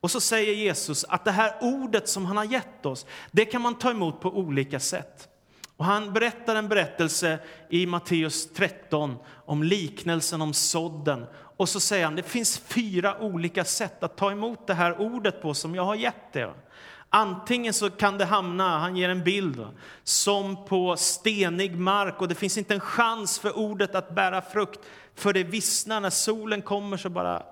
Och 0.00 0.10
så 0.10 0.20
säger 0.20 0.54
Jesus 0.54 1.04
att 1.04 1.24
det 1.24 1.30
här 1.30 1.54
ordet 1.60 2.08
som 2.08 2.26
han 2.26 2.36
har 2.36 2.44
gett 2.44 2.86
oss, 2.86 3.06
det 3.30 3.44
kan 3.44 3.62
man 3.62 3.74
ta 3.74 3.90
emot 3.90 4.20
på 4.20 4.38
olika 4.38 4.80
sätt. 4.80 5.28
Och 5.76 5.84
han 5.84 6.12
berättar 6.12 6.56
en 6.56 6.68
berättelse 6.68 7.38
i 7.68 7.86
Matteus 7.86 8.52
13 8.52 9.16
om 9.26 9.62
liknelsen 9.62 10.42
om 10.42 10.52
sådden. 10.52 11.26
Och 11.56 11.68
så 11.68 11.80
säger 11.80 12.04
han, 12.04 12.16
det 12.16 12.22
finns 12.22 12.58
fyra 12.58 13.18
olika 13.20 13.64
sätt 13.64 14.02
att 14.02 14.16
ta 14.16 14.30
emot 14.30 14.66
det 14.66 14.74
här 14.74 15.00
ordet 15.00 15.42
på 15.42 15.54
som 15.54 15.74
jag 15.74 15.84
har 15.84 15.94
gett 15.94 16.36
er. 16.36 16.54
Antingen 17.14 17.72
så 17.72 17.90
kan 17.90 18.18
det 18.18 18.24
hamna, 18.24 18.78
han 18.78 18.96
ger 18.96 19.08
en 19.08 19.24
bild, 19.24 19.66
som 20.04 20.64
på 20.64 20.96
stenig 20.96 21.78
mark 21.78 22.20
och 22.20 22.28
det 22.28 22.34
finns 22.34 22.58
inte 22.58 22.74
en 22.74 22.80
chans 22.80 23.38
för 23.38 23.58
ordet 23.58 23.94
att 23.94 24.14
bära 24.14 24.42
frukt 24.42 24.80
för 25.14 25.32
det 25.32 25.44
vissnar 25.44 26.00
när 26.00 26.10
solen 26.10 26.62
kommer 26.62 26.96
så 26.96 27.08
bara 27.08 27.42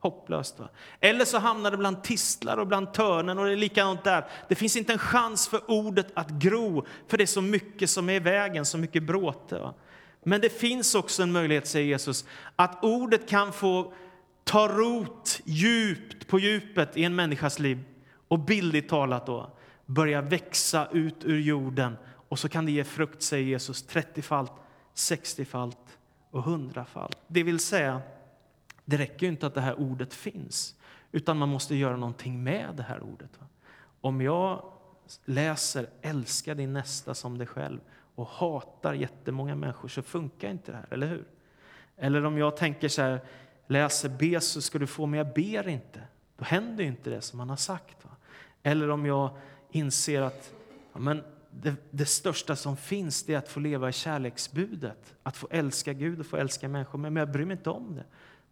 hopplöst. 0.00 0.58
Va? 0.58 0.68
Eller 1.00 1.24
så 1.24 1.38
hamnar 1.38 1.70
det 1.70 1.76
bland 1.76 2.02
tistlar 2.02 2.56
och 2.56 2.66
bland 2.66 2.92
törnen 2.92 3.38
och 3.38 3.46
det 3.46 3.52
är 3.52 3.56
likadant 3.56 4.04
där. 4.04 4.26
Det 4.48 4.54
finns 4.54 4.76
inte 4.76 4.92
en 4.92 4.98
chans 4.98 5.48
för 5.48 5.70
ordet 5.70 6.06
att 6.14 6.30
gro 6.30 6.86
för 7.08 7.18
det 7.18 7.24
är 7.24 7.26
så 7.26 7.42
mycket 7.42 7.90
som 7.90 8.08
är 8.08 8.14
i 8.14 8.18
vägen, 8.18 8.66
så 8.66 8.78
mycket 8.78 9.02
bråte. 9.02 9.58
Va? 9.58 9.74
Men 10.22 10.40
det 10.40 10.58
finns 10.60 10.94
också 10.94 11.22
en 11.22 11.32
möjlighet, 11.32 11.66
säger 11.66 11.86
Jesus, 11.86 12.24
att 12.56 12.84
ordet 12.84 13.28
kan 13.28 13.52
få 13.52 13.92
ta 14.44 14.68
rot 14.68 15.40
djupt 15.44 16.26
på 16.26 16.38
djupet 16.38 16.96
i 16.96 17.04
en 17.04 17.14
människas 17.14 17.58
liv 17.58 17.78
och 18.28 18.38
bildligt 18.38 18.88
talat 18.88 19.26
då 19.26 19.50
börja 19.86 20.22
växa 20.22 20.88
ut 20.92 21.24
ur 21.24 21.40
jorden 21.40 21.96
och 22.28 22.38
så 22.38 22.48
kan 22.48 22.66
det 22.66 22.72
ge 22.72 22.84
frukt, 22.84 23.22
säger 23.22 23.46
Jesus, 23.46 23.88
30-falt, 23.88 24.52
60-falt 24.94 25.98
och 26.30 26.44
100-falt. 26.44 27.18
Det 27.26 27.42
vill 27.42 27.58
säga, 27.58 28.02
det 28.84 28.96
räcker 28.96 29.26
inte 29.26 29.46
att 29.46 29.54
det 29.54 29.60
här 29.60 29.80
ordet 29.80 30.14
finns, 30.14 30.74
utan 31.12 31.36
man 31.36 31.48
måste 31.48 31.74
göra 31.74 31.96
någonting 31.96 32.42
med 32.42 32.74
det 32.76 32.82
här 32.82 33.02
ordet. 33.02 33.30
Om 34.00 34.20
jag 34.20 34.72
läser 35.24 35.88
älska 36.02 36.54
din 36.54 36.72
nästa 36.72 37.14
som 37.14 37.38
dig 37.38 37.46
själv 37.46 37.80
och 38.14 38.26
hatar 38.26 38.94
jättemånga 38.94 39.54
människor 39.54 39.88
så 39.88 40.02
funkar 40.02 40.50
inte 40.50 40.72
det 40.72 40.78
här, 40.78 40.86
eller 40.90 41.06
hur? 41.06 41.24
Eller 41.96 42.24
om 42.24 42.38
jag 42.38 42.56
tänker 42.56 42.88
så 42.88 43.02
här, 43.02 43.20
läser 43.66 44.08
be 44.08 44.40
så 44.40 44.60
ska 44.60 44.78
du 44.78 44.86
få, 44.86 45.06
men 45.06 45.18
jag 45.18 45.34
ber 45.34 45.68
inte. 45.68 46.02
Då 46.36 46.44
händer 46.44 46.84
inte 46.84 47.10
det 47.10 47.20
som 47.20 47.38
han 47.38 47.50
har 47.50 47.56
sagt. 47.56 48.04
Va? 48.04 48.10
Eller 48.66 48.90
om 48.90 49.06
jag 49.06 49.30
inser 49.70 50.22
att 50.22 50.52
ja, 50.92 50.98
men 51.00 51.22
det, 51.50 51.74
det, 51.90 52.06
största 52.06 52.56
som 52.56 52.76
finns 52.76 53.22
det 53.22 53.34
är 53.34 53.38
att 53.38 53.48
få 53.48 53.60
leva 53.60 53.88
i 53.88 53.92
kärleksbudet. 53.92 55.14
Att 55.22 55.36
få 55.36 55.48
älska 55.50 55.92
Gud 55.92 56.20
och 56.20 56.26
få 56.26 56.36
älska 56.36 56.68
människor. 56.68 56.98
Men 56.98 57.16
jag 57.16 57.30
bryr 57.30 57.44
mig 57.44 57.56
inte 57.56 57.70
om 57.70 57.94
det. 57.94 58.04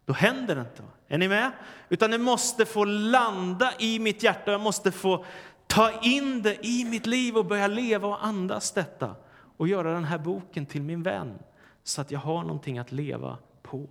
Då 0.05 0.13
händer 0.13 0.55
det 0.55 0.61
inte. 0.61 0.83
Är 1.07 1.17
ni 1.17 1.27
med? 1.27 1.51
Utan 1.89 2.11
det 2.11 2.17
måste 2.17 2.65
få 2.65 2.85
landa 2.85 3.73
i 3.79 3.99
mitt 3.99 4.23
hjärta. 4.23 4.51
Jag 4.51 4.61
måste 4.61 4.91
få 4.91 5.25
ta 5.67 6.01
in 6.01 6.41
det 6.41 6.65
i 6.65 6.85
mitt 6.85 7.05
liv 7.05 7.37
och 7.37 7.45
börja 7.45 7.67
leva 7.67 8.07
och 8.07 8.25
andas 8.25 8.71
detta. 8.71 9.15
Och 9.57 9.67
göra 9.67 9.93
den 9.93 10.05
här 10.05 10.17
boken 10.17 10.65
till 10.65 10.83
min 10.83 11.03
vän. 11.03 11.39
Så 11.83 12.01
att 12.01 12.11
jag 12.11 12.19
har 12.19 12.41
någonting 12.41 12.77
att 12.77 12.91
leva 12.91 13.37
på. 13.61 13.87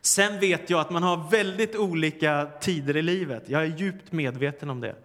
Sen 0.00 0.40
vet 0.40 0.70
jag 0.70 0.80
att 0.80 0.90
man 0.90 1.02
har 1.02 1.30
väldigt 1.30 1.76
olika 1.76 2.48
tider 2.60 2.96
i 2.96 3.02
livet. 3.02 3.48
Jag 3.48 3.62
är 3.62 3.66
djupt 3.66 4.12
medveten 4.12 4.70
om 4.70 4.80
det. 4.80 4.96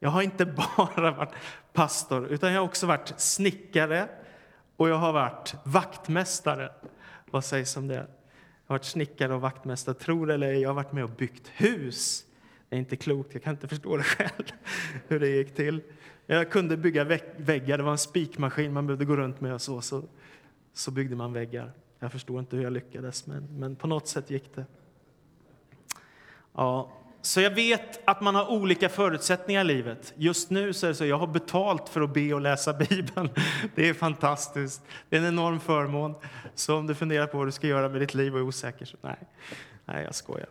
Jag 0.00 0.10
har 0.10 0.22
inte 0.22 0.46
bara 0.76 1.10
varit 1.10 1.34
pastor, 1.72 2.26
utan 2.26 2.52
jag 2.52 2.60
har 2.60 2.66
också 2.66 2.86
varit 2.86 3.12
snickare 3.16 4.08
och 4.76 4.88
jag 4.88 4.96
har 4.96 5.12
varit 5.12 5.54
vaktmästare. 5.64 6.72
Vad 7.30 7.44
sägs 7.44 7.76
om 7.76 7.88
det? 7.88 7.94
Jag 7.94 8.02
har 8.74 8.78
varit 8.78 8.84
snickare 8.84 9.34
och 9.34 9.40
vaktmästare. 9.40 9.94
Tror 9.94 10.30
eller 10.30 10.48
ej, 10.48 10.60
jag 10.60 10.68
har 10.68 10.74
varit 10.74 10.92
med 10.92 11.04
och 11.04 11.10
byggt 11.10 11.48
hus. 11.54 12.24
Det 12.68 12.76
är 12.76 12.80
inte 12.80 12.96
klokt, 12.96 13.34
jag 13.34 13.42
kan 13.42 13.54
inte 13.54 13.68
förstå 13.68 13.96
det 13.96 14.02
själv, 14.16 14.52
hur 15.08 15.20
det 15.20 15.28
gick 15.28 15.54
till. 15.54 15.82
Jag 16.26 16.50
kunde 16.50 16.76
bygga 16.76 17.04
väggar, 17.36 17.78
det 17.78 17.84
var 17.84 17.92
en 17.92 17.98
spikmaskin 17.98 18.72
man 18.72 18.86
behövde 18.86 19.04
gå 19.04 19.16
runt 19.16 19.40
med 19.40 19.54
och 19.54 19.62
så, 19.62 19.80
så, 19.80 20.02
så 20.72 20.90
byggde 20.90 21.16
man 21.16 21.32
väggar. 21.32 21.72
Jag 21.98 22.12
förstår 22.12 22.40
inte 22.40 22.56
hur 22.56 22.62
jag 22.62 22.72
lyckades, 22.72 23.26
men, 23.26 23.48
men 23.58 23.76
på 23.76 23.86
något 23.86 24.08
sätt 24.08 24.30
gick 24.30 24.54
det. 24.54 24.64
Ja, 26.54 26.92
så 27.22 27.40
jag 27.40 27.50
vet 27.50 28.08
att 28.08 28.20
man 28.20 28.34
har 28.34 28.50
olika 28.50 28.88
förutsättningar 28.88 29.60
i 29.60 29.64
livet. 29.64 30.12
Just 30.16 30.50
nu 30.50 30.72
så 30.72 30.86
är 30.86 30.88
det 30.88 30.94
så 30.94 31.06
jag 31.06 31.18
har 31.18 31.26
betalt 31.26 31.88
för 31.88 32.00
att 32.00 32.14
be 32.14 32.34
och 32.34 32.40
läsa 32.40 32.72
Bibeln. 32.90 33.30
Det 33.74 33.88
är 33.88 33.94
fantastiskt. 33.94 34.82
Det 35.08 35.16
är 35.16 35.20
en 35.20 35.28
enorm 35.28 35.60
förmån. 35.60 36.14
Så 36.54 36.76
om 36.76 36.86
du 36.86 36.94
funderar 36.94 37.26
på 37.26 37.38
vad 37.38 37.46
du 37.46 37.52
ska 37.52 37.66
göra 37.66 37.88
med 37.88 38.00
ditt 38.00 38.14
liv 38.14 38.34
och 38.34 38.40
är 38.40 38.44
osäker, 38.44 38.86
så 38.86 38.96
nej, 39.00 39.18
nej 39.84 40.04
jag 40.04 40.14
skojar. 40.14 40.48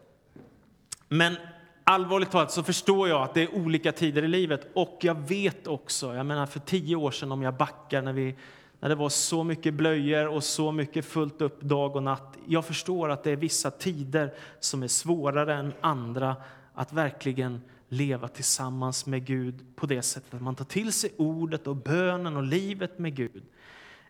Men 1.07 1.37
allvarligt 1.83 2.31
talat 2.31 2.51
så 2.51 2.63
förstår 2.63 3.09
jag 3.09 3.21
att 3.21 3.33
det 3.33 3.41
är 3.41 3.55
olika 3.55 3.91
tider 3.91 4.23
i 4.23 4.27
livet 4.27 4.67
och 4.73 4.97
jag 5.01 5.27
vet 5.27 5.67
också, 5.67 6.15
jag 6.15 6.25
menar 6.25 6.45
för 6.45 6.59
tio 6.59 6.95
år 6.95 7.11
sedan 7.11 7.31
om 7.31 7.41
jag 7.41 7.53
backar 7.53 8.01
när 8.01 8.13
vi 8.13 8.35
när 8.79 8.89
det 8.89 8.95
var 8.95 9.09
så 9.09 9.43
mycket 9.43 9.73
blöjor 9.73 10.27
och 10.27 10.43
så 10.43 10.71
mycket 10.71 11.05
fullt 11.05 11.41
upp 11.41 11.61
dag 11.61 11.95
och 11.95 12.03
natt. 12.03 12.37
Jag 12.47 12.65
förstår 12.65 13.09
att 13.09 13.23
det 13.23 13.31
är 13.31 13.35
vissa 13.35 13.71
tider 13.71 14.33
som 14.59 14.83
är 14.83 14.87
svårare 14.87 15.55
än 15.55 15.73
andra 15.81 16.35
att 16.73 16.93
verkligen 16.93 17.61
leva 17.89 18.27
tillsammans 18.27 19.05
med 19.05 19.25
Gud 19.25 19.65
på 19.75 19.85
det 19.85 20.01
sättet 20.01 20.33
att 20.33 20.41
man 20.41 20.55
tar 20.55 20.65
till 20.65 20.93
sig 20.93 21.11
ordet 21.17 21.67
och 21.67 21.75
bönen 21.75 22.37
och 22.37 22.43
livet 22.43 22.99
med 22.99 23.15
Gud. 23.15 23.43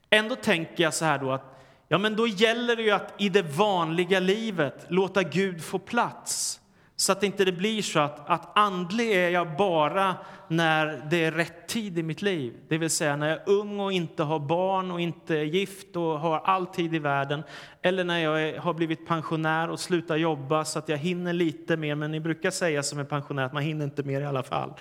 Ändå 0.10 0.36
tänker 0.36 0.84
jag 0.84 0.94
så 0.94 1.06
här 1.06 1.20
då 1.20 1.32
att 1.32 1.58
ja, 1.88 1.98
men 1.98 2.16
då 2.16 2.28
gäller 2.28 2.76
det 2.76 2.84
ju 2.84 2.92
att 2.92 3.14
i 3.18 3.30
det 3.30 3.42
vanliga 3.42 4.20
livet 4.20 4.86
låta 4.90 5.24
Gud 5.24 5.64
få 5.64 5.80
plats. 5.80 6.62
Så 7.00 7.12
att 7.12 7.22
det 7.22 7.26
inte 7.26 7.52
blir 7.52 7.82
så 7.82 8.00
att, 8.00 8.30
att 8.30 8.58
andlig 8.58 9.12
är 9.12 9.30
jag 9.30 9.58
bara 9.58 10.16
när 10.48 11.08
det 11.10 11.26
är 11.26 11.32
rätt 11.32 11.68
tid 11.68 12.00
i 12.00 12.04
mitt 12.04 12.22
liv. 12.22 12.54
Det 12.68 12.78
vill 12.78 12.90
säga 12.90 13.16
när 13.16 13.30
jag 13.30 13.38
är 13.38 13.50
ung 13.50 13.80
och 13.80 13.92
inte 13.92 14.24
har 14.24 14.40
barn 14.40 14.92
och 14.92 15.02
inte 15.02 15.36
är 15.36 15.44
gift 15.44 15.96
och 15.96 16.20
har 16.20 16.40
all 16.40 16.66
tid 16.66 16.96
i 16.96 17.00
världen. 17.00 17.44
Eller 17.82 18.04
när 18.04 18.20
jag 18.20 18.44
är, 18.44 18.58
har 18.58 18.74
blivit 18.74 19.08
pensionär 19.08 19.70
och 19.70 19.80
slutar 19.80 20.16
jobba 20.16 20.66
så 20.66 20.80
att 20.80 20.90
jag 20.90 20.98
hinner 20.98 21.34
lite 21.34 21.78
mer. 21.78 21.96
Men 21.96 22.12
ni 22.12 22.20
brukar 22.20 22.52
säga 22.52 22.84
som 22.84 23.00
är 23.00 23.04
pensionär 23.04 23.44
att 23.44 23.54
man 23.54 23.64
hinner 23.64 23.86
inte 23.86 24.04
mer 24.04 24.22
i 24.22 24.26
alla 24.26 24.44
fall. 24.44 24.74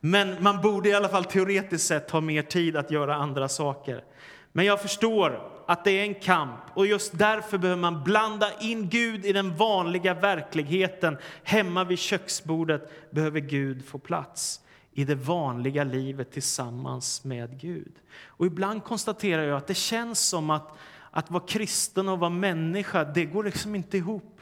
Men 0.00 0.42
man 0.42 0.60
borde 0.60 0.88
i 0.88 0.94
alla 0.94 1.08
fall 1.08 1.24
teoretiskt 1.24 1.86
sett 1.86 2.10
ha 2.10 2.20
mer 2.20 2.42
tid 2.42 2.76
att 2.76 2.90
göra 2.90 3.14
andra 3.14 3.48
saker. 3.48 4.04
Men 4.52 4.64
jag 4.64 4.82
förstår 4.82 5.50
att 5.72 5.84
det 5.84 5.90
är 5.90 6.02
en 6.02 6.14
kamp 6.14 6.60
och 6.74 6.86
just 6.86 7.18
därför 7.18 7.58
behöver 7.58 7.80
man 7.80 8.04
blanda 8.04 8.58
in 8.60 8.88
Gud 8.88 9.24
i 9.24 9.32
den 9.32 9.56
vanliga 9.56 10.14
verkligheten. 10.14 11.16
Hemma 11.42 11.84
vid 11.84 11.98
köksbordet 11.98 13.10
behöver 13.10 13.40
Gud 13.40 13.84
få 13.84 13.98
plats 13.98 14.60
i 14.92 15.04
det 15.04 15.14
vanliga 15.14 15.84
livet 15.84 16.32
tillsammans 16.32 17.24
med 17.24 17.60
Gud. 17.60 17.92
Och 18.24 18.46
ibland 18.46 18.84
konstaterar 18.84 19.42
jag 19.42 19.56
att 19.56 19.66
det 19.66 19.74
känns 19.74 20.28
som 20.28 20.50
att, 20.50 20.78
att 21.10 21.30
vara 21.30 21.44
kristen 21.46 22.08
och 22.08 22.18
vara 22.18 22.30
människa, 22.30 23.04
det 23.04 23.24
går 23.24 23.44
liksom 23.44 23.74
inte 23.74 23.96
ihop. 23.96 24.40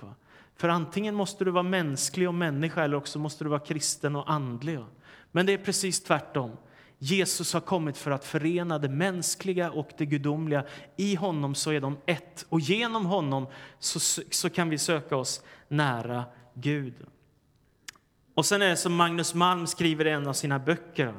För 0.57 0.69
antingen 0.69 1.14
måste 1.14 1.45
du 1.45 1.51
vara 1.51 1.62
mänsklig 1.62 2.29
och 2.29 2.35
människa 2.35 2.85
eller 2.85 2.97
också 2.97 3.19
måste 3.19 3.45
du 3.45 3.51
vara 3.51 3.61
kristen 3.61 4.16
och 4.16 4.31
andlig. 4.31 4.79
Men 5.33 5.47
det 5.47 5.53
är 5.53 5.59
precis 5.59 6.03
tvärtom. 6.03 6.51
Jesus 7.03 7.53
har 7.53 7.61
kommit 7.61 7.97
för 7.97 8.11
att 8.11 8.25
förena 8.25 8.79
det 8.79 8.89
mänskliga 8.89 9.71
och 9.71 9.91
det 9.97 10.07
gudomliga. 10.07 10.65
I 10.97 11.15
honom 11.15 11.55
så 11.55 11.71
är 11.71 11.81
de 11.81 11.99
ett 12.07 12.47
och 12.49 12.61
genom 12.61 13.07
honom 13.07 13.47
så, 13.79 14.23
så 14.31 14.51
kan 14.51 14.71
vi 14.71 14.79
söka 14.79 15.17
oss 15.17 15.43
nära 15.69 16.25
Gud. 16.55 16.95
Och 18.35 18.47
sen 18.47 18.63
är 18.63 18.69
det 18.69 18.77
som 18.77 18.95
Magnus 18.95 19.35
Malm 19.35 19.67
skriver 19.67 20.07
i 20.07 20.11
en 20.11 20.27
av 20.27 20.33
sina 20.33 20.59
böcker. 20.59 21.15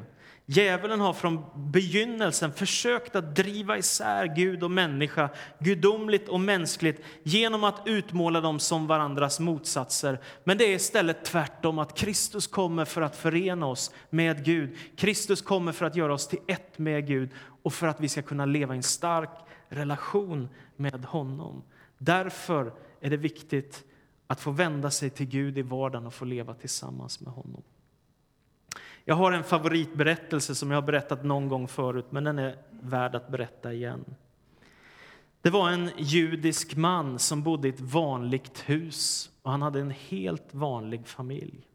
Djävulen 0.54 1.00
har 1.00 1.14
från 1.14 1.46
begynnelsen 1.56 2.54
försökt 2.54 3.16
att 3.16 3.36
driva 3.36 3.78
isär 3.78 4.36
Gud 4.36 4.64
och 4.64 4.72
människa, 4.72 5.30
gudomligt 5.60 6.30
och 6.30 6.40
mänskligt, 6.40 7.02
genom 7.24 7.64
att 7.64 7.82
utmåla 7.86 8.42
dem 8.42 8.60
som 8.60 8.88
varandras 8.88 9.40
motsatser. 9.40 10.20
Men 10.44 10.58
det 10.58 10.64
är 10.64 10.76
istället 10.76 11.26
tvärtom, 11.26 11.80
att 11.80 11.98
Kristus 11.98 12.48
kommer 12.48 12.86
för 12.86 13.02
att 13.02 13.16
förena 13.16 13.66
oss 13.66 13.92
med 14.10 14.46
Gud. 14.46 14.78
Kristus 14.96 15.42
kommer 15.42 15.72
för 15.72 15.86
att 15.86 15.96
göra 15.96 16.14
oss 16.14 16.28
till 16.28 16.40
ett 16.48 16.80
med 16.80 17.08
Gud 17.08 17.30
och 17.64 17.74
för 17.74 17.88
att 17.88 18.00
vi 18.00 18.10
ska 18.10 18.22
kunna 18.22 18.46
leva 18.46 18.74
i 18.74 18.78
en 18.78 18.84
stark 18.84 19.30
relation 19.70 20.50
med 20.76 21.06
honom. 21.06 21.64
Därför 21.98 22.74
är 23.02 23.10
det 23.10 23.18
viktigt 23.18 23.84
att 24.28 24.42
få 24.42 24.52
vända 24.52 24.92
sig 24.92 25.10
till 25.10 25.28
Gud 25.28 25.58
i 25.58 25.62
vardagen 25.62 26.08
och 26.08 26.14
få 26.14 26.26
leva 26.26 26.54
tillsammans 26.54 27.20
med 27.20 27.34
honom. 27.34 27.64
Jag 29.06 29.16
har 29.16 29.32
en 29.32 29.44
favoritberättelse 29.44 30.56
som 30.56 30.72
jag 30.72 30.78
har 30.78 30.88
berättat 30.88 31.24
någon 31.24 31.48
gång 31.48 31.68
förut, 31.68 32.06
men 32.10 32.24
den 32.24 32.40
är 32.40 32.58
värd 32.70 33.16
att 33.16 33.30
berätta 33.30 33.74
igen. 33.74 34.06
Det 35.42 35.50
var 35.50 35.70
en 35.70 35.92
judisk 35.98 36.76
man 36.76 37.20
som 37.20 37.44
bodde 37.44 37.68
i 37.68 37.72
ett 37.72 37.80
vanligt 37.80 38.64
hus 38.66 39.30
och 39.42 39.52
han 39.52 39.62
hade 39.62 39.80
en 39.80 39.92
helt 39.92 40.54
vanlig 40.54 41.08
familj. 41.08 41.68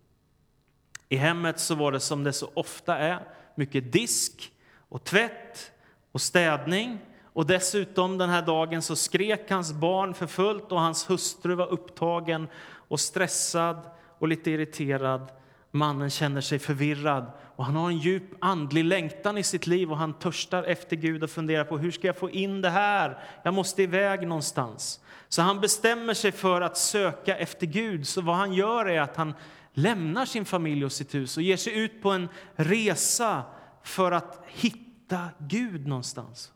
I 1.08 1.16
hemmet 1.16 1.60
så 1.60 1.74
var 1.74 1.92
det 1.92 2.00
som 2.00 2.24
det 2.24 2.32
så 2.32 2.50
ofta 2.54 2.98
är, 2.98 3.28
mycket 3.54 3.92
disk 3.92 4.52
och 4.88 5.04
tvätt 5.04 5.72
och 6.12 6.20
städning. 6.20 6.98
Och 7.22 7.46
dessutom 7.46 8.18
den 8.18 8.30
här 8.30 8.42
dagen 8.42 8.82
så 8.82 8.96
skrek 8.96 9.50
hans 9.50 9.72
barn 9.72 10.14
för 10.14 10.26
fullt 10.26 10.72
och 10.72 10.80
hans 10.80 11.10
hustru 11.10 11.54
var 11.54 11.66
upptagen 11.66 12.48
och 12.66 13.00
stressad 13.00 13.90
och 14.18 14.28
lite 14.28 14.50
irriterad 14.50 15.32
Mannen 15.76 16.10
känner 16.10 16.40
sig 16.40 16.58
förvirrad 16.58 17.32
och 17.56 17.64
han 17.64 17.76
har 17.76 17.88
en 17.88 17.98
djup 17.98 18.22
andlig 18.40 18.84
längtan 18.84 19.38
i 19.38 19.42
sitt 19.42 19.66
liv 19.66 19.90
och 19.90 19.96
han 19.96 20.14
törstar 20.14 20.62
efter 20.62 20.96
Gud 20.96 21.22
och 21.22 21.30
funderar 21.30 21.64
på 21.64 21.78
hur 21.78 21.90
ska 21.90 22.06
jag 22.06 22.16
få 22.16 22.30
in 22.30 22.60
det 22.60 22.70
här? 22.70 23.18
Jag 23.42 23.54
måste 23.54 23.82
iväg 23.82 24.28
någonstans. 24.28 25.00
Så 25.28 25.42
han 25.42 25.60
bestämmer 25.60 26.14
sig 26.14 26.32
för 26.32 26.60
att 26.60 26.76
söka 26.76 27.36
efter 27.36 27.66
Gud. 27.66 28.06
Så 28.06 28.20
vad 28.20 28.36
han 28.36 28.52
gör 28.52 28.88
är 28.88 29.00
att 29.00 29.16
han 29.16 29.34
lämnar 29.72 30.24
sin 30.24 30.44
familj 30.44 30.84
och 30.84 30.92
sitt 30.92 31.14
hus 31.14 31.36
och 31.36 31.42
ger 31.42 31.56
sig 31.56 31.78
ut 31.78 32.02
på 32.02 32.10
en 32.10 32.28
resa 32.54 33.42
för 33.82 34.12
att 34.12 34.44
hitta 34.46 35.28
Gud 35.38 35.86
någonstans. 35.86 36.52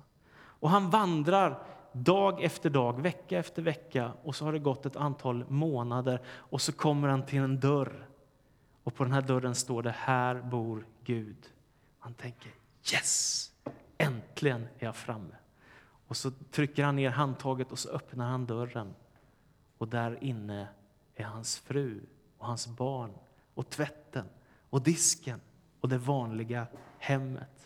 Och 0.61 0.71
han 0.71 0.91
vandrar 0.91 1.63
dag 1.93 2.43
efter 2.43 2.71
dag, 2.71 3.03
vecka 3.03 3.39
efter 3.39 3.63
vecka 3.63 4.13
och 4.23 4.35
så 4.35 4.45
har 4.45 4.53
det 4.53 4.59
gått 4.59 4.87
ett 4.87 4.97
antal 4.97 5.45
månader 5.49 6.21
och 6.29 6.61
så 6.61 6.73
kommer 6.73 7.09
han 7.09 7.27
till 7.27 7.39
en 7.39 7.61
dörr 7.61 8.10
och 8.91 8.97
på 8.97 9.05
den 9.05 9.13
här 9.13 9.23
dörren 9.23 9.55
står 9.55 9.83
det 9.83 9.95
här 9.99 10.43
bor 10.43 10.87
Gud. 11.05 11.53
Han 11.99 12.15
tänker 12.15 12.53
yes, 12.93 13.53
äntligen 13.99 14.69
är 14.79 14.87
jag 14.87 14.97
framme. 14.97 15.35
Och 16.07 16.17
så 16.17 16.31
trycker 16.31 16.85
han 16.85 16.97
ner 16.97 17.11
handtaget 17.11 17.73
och 17.73 17.79
så 17.79 17.89
öppnar 17.89 18.31
han 18.31 18.47
dörren. 18.47 18.95
Och 19.79 19.89
där 19.89 20.25
inne 20.25 20.69
är 21.15 21.25
hans 21.25 21.59
fru 21.59 22.01
och 22.39 22.47
hans 22.47 22.67
barn 22.69 23.13
och 23.55 23.71
tvätten 23.71 24.27
och 24.71 24.83
disken 24.83 25.41
och 25.81 25.89
det 25.89 25.99
vanliga 25.99 26.67
hemmet. 26.99 27.60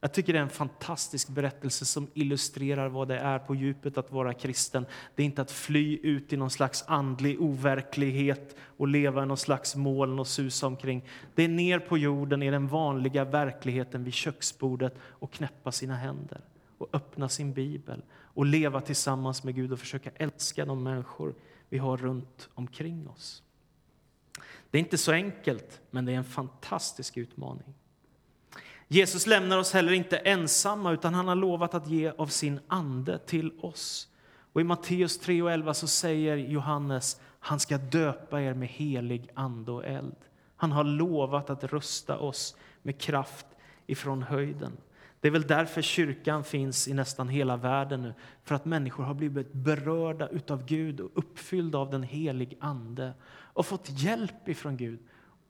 Jag 0.00 0.12
tycker 0.12 0.32
det 0.32 0.38
är 0.38 0.42
en 0.42 0.48
fantastisk 0.48 1.28
berättelse 1.28 1.84
som 1.84 2.10
illustrerar 2.14 2.88
vad 2.88 3.08
det 3.08 3.18
är 3.18 3.38
på 3.38 3.54
djupet 3.54 3.98
att 3.98 4.12
vara 4.12 4.34
kristen. 4.34 4.86
Det 5.14 5.22
är 5.22 5.26
inte 5.26 5.42
att 5.42 5.50
fly 5.50 5.98
ut 6.02 6.32
i 6.32 6.36
någon 6.36 6.50
slags 6.50 6.84
andlig 6.86 7.40
overklighet 7.40 8.56
och 8.60 8.88
leva 8.88 9.22
i 9.22 9.26
någon 9.26 9.36
slags 9.36 9.76
moln 9.76 10.18
och 10.18 10.26
susa 10.26 10.66
omkring. 10.66 11.04
Det 11.34 11.42
är 11.42 11.48
ner 11.48 11.78
på 11.78 11.98
jorden 11.98 12.42
i 12.42 12.50
den 12.50 12.68
vanliga 12.68 13.24
verkligheten 13.24 14.04
vid 14.04 14.14
köksbordet 14.14 14.94
och 15.02 15.32
knäppa 15.32 15.72
sina 15.72 15.96
händer 15.96 16.40
och 16.78 16.88
öppna 16.92 17.28
sin 17.28 17.52
bibel 17.52 18.02
och 18.12 18.46
leva 18.46 18.80
tillsammans 18.80 19.44
med 19.44 19.54
Gud 19.54 19.72
och 19.72 19.78
försöka 19.78 20.10
älska 20.14 20.64
de 20.64 20.82
människor 20.82 21.34
vi 21.68 21.78
har 21.78 21.96
runt 21.96 22.48
omkring 22.54 23.08
oss. 23.08 23.42
Det 24.70 24.78
är 24.78 24.82
inte 24.82 24.98
så 24.98 25.12
enkelt, 25.12 25.80
men 25.90 26.04
det 26.04 26.12
är 26.12 26.16
en 26.16 26.24
fantastisk 26.24 27.16
utmaning. 27.16 27.74
Jesus 28.88 29.26
lämnar 29.26 29.58
oss 29.58 29.72
heller 29.72 29.92
inte 29.92 30.16
ensamma, 30.16 30.92
utan 30.92 31.14
han 31.14 31.28
har 31.28 31.34
lovat 31.34 31.74
att 31.74 31.88
ge 31.88 32.12
av 32.18 32.26
sin 32.26 32.60
ande 32.68 33.18
till 33.18 33.52
oss. 33.60 34.08
Och 34.52 34.60
I 34.60 34.64
Matteus 34.64 35.18
3 35.18 35.42
och 35.42 35.52
11 35.52 35.74
så 35.74 35.86
säger 35.86 36.36
Johannes 36.36 37.20
han 37.40 37.60
ska 37.60 37.78
döpa 37.78 38.40
er 38.40 38.54
med 38.54 38.68
helig 38.68 39.30
ande 39.34 39.72
och 39.72 39.84
eld. 39.84 40.16
Han 40.56 40.72
har 40.72 40.84
lovat 40.84 41.50
att 41.50 41.64
rusta 41.64 42.18
oss 42.18 42.56
med 42.82 43.00
kraft 43.00 43.46
ifrån 43.86 44.22
höjden. 44.22 44.72
Det 45.20 45.28
är 45.28 45.32
väl 45.32 45.46
därför 45.46 45.82
kyrkan 45.82 46.44
finns 46.44 46.88
i 46.88 46.94
nästan 46.94 47.28
hela 47.28 47.56
världen 47.56 48.02
nu, 48.02 48.14
för 48.44 48.54
att 48.54 48.64
människor 48.64 49.04
har 49.04 49.14
blivit 49.14 49.52
berörda 49.52 50.28
utav 50.28 50.66
Gud 50.66 51.00
och 51.00 51.10
uppfyllda 51.14 51.78
av 51.78 51.90
den 51.90 52.02
helig 52.02 52.56
ande 52.60 53.12
och 53.28 53.66
fått 53.66 53.88
hjälp 53.90 54.48
ifrån 54.48 54.76
Gud 54.76 54.98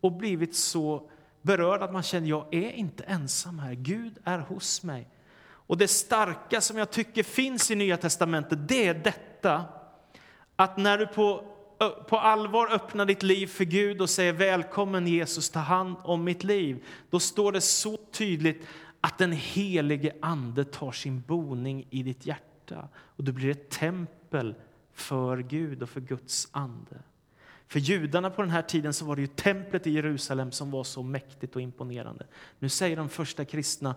och 0.01 0.13
blivit 0.13 0.57
så 0.57 1.11
berörd 1.47 1.83
att 1.83 1.93
man 1.93 2.03
känner 2.03 2.29
jag 2.29 2.55
är 2.55 2.73
inte 2.73 3.05
ensam 3.05 3.59
här. 3.59 3.75
Gud 3.75 4.19
är 4.25 4.39
hos 4.39 4.83
mig. 4.83 5.09
Och 5.49 5.79
det 5.79 5.89
starka 5.89 6.61
som 6.61 6.79
jag 6.79 6.91
tycker 6.91 7.23
finns 7.23 7.71
i 7.71 7.75
Nya 7.75 7.97
testamentet, 7.97 8.69
det 8.69 8.87
är 8.87 8.95
detta 8.95 9.65
att 10.57 10.77
när 10.77 10.99
du 10.99 11.07
på, 11.07 11.45
på 12.09 12.19
allvar 12.19 12.73
öppnar 12.73 13.07
ditt 13.07 13.23
liv 13.23 13.47
för 13.47 13.65
Gud 13.65 14.01
och 14.01 14.11
säger 14.11 14.33
välkommen 14.33 15.07
Jesus, 15.07 15.51
ta 15.51 15.61
hand 15.61 15.97
om 16.03 16.25
mitt 16.25 16.45
liv. 16.45 16.85
Då 17.11 17.21
står 17.21 17.53
det 17.53 17.61
så 17.61 17.97
tydligt 17.97 18.67
att 19.01 19.19
den 19.19 19.33
helige 19.33 20.13
Ande 20.23 20.65
tar 20.65 20.93
sin 20.93 21.21
boning 21.21 21.87
i 21.91 22.03
ditt 22.03 22.27
hjärta 22.27 22.89
och 22.95 23.25
du 23.25 23.33
blir 23.33 23.51
ett 23.51 23.71
tempel 23.71 24.55
för 24.93 25.39
Gud 25.39 25.83
och 25.83 25.89
för 25.89 26.01
Guds 26.01 26.49
ande. 26.53 26.97
För 27.69 27.81
judarna 27.81 28.31
på 28.31 28.43
den 28.43 28.51
här 28.51 28.63
tiden 28.63 28.93
så 28.93 29.05
var 29.05 29.17
det 29.17 29.23
ju 29.23 29.29
templet 29.29 29.87
i 29.87 29.91
Jerusalem 29.91 30.53
som 30.53 30.71
var 30.71 30.85
så 30.85 31.03
mäktigt 31.03 31.57
och 31.57 31.63
imponerande. 31.63 32.27
Nu 32.59 32.69
säger 32.69 32.97
de 32.97 33.09
första 33.09 33.45
kristna 33.45 33.95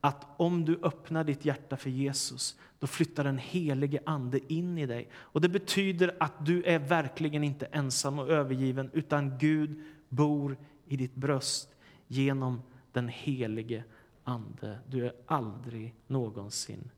att 0.00 0.26
om 0.36 0.64
du 0.64 0.78
öppnar 0.82 1.24
ditt 1.24 1.44
hjärta 1.44 1.76
för 1.76 1.90
Jesus, 1.90 2.56
då 2.78 2.86
flyttar 2.86 3.24
den 3.24 3.38
helige 3.38 4.00
Ande 4.06 4.52
in 4.52 4.78
i 4.78 4.86
dig. 4.86 5.08
Och 5.14 5.40
Det 5.40 5.48
betyder 5.48 6.16
att 6.20 6.46
du 6.46 6.62
är 6.62 6.78
verkligen 6.78 7.44
inte 7.44 7.66
ensam 7.66 8.18
och 8.18 8.30
övergiven, 8.30 8.90
utan 8.92 9.38
Gud 9.38 9.84
bor 10.08 10.56
i 10.86 10.96
ditt 10.96 11.14
bröst 11.14 11.76
genom 12.06 12.62
den 12.92 13.08
helige 13.08 13.84
Ande. 14.24 14.78
Du 14.86 15.06
är 15.06 15.12
aldrig 15.26 15.94
någonsin 16.06 16.90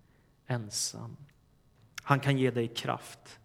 ensam. 0.46 1.16
Han 2.02 2.20
kan 2.20 2.38
ge 2.38 2.50
dig 2.50 2.68
kraft. 2.68 3.38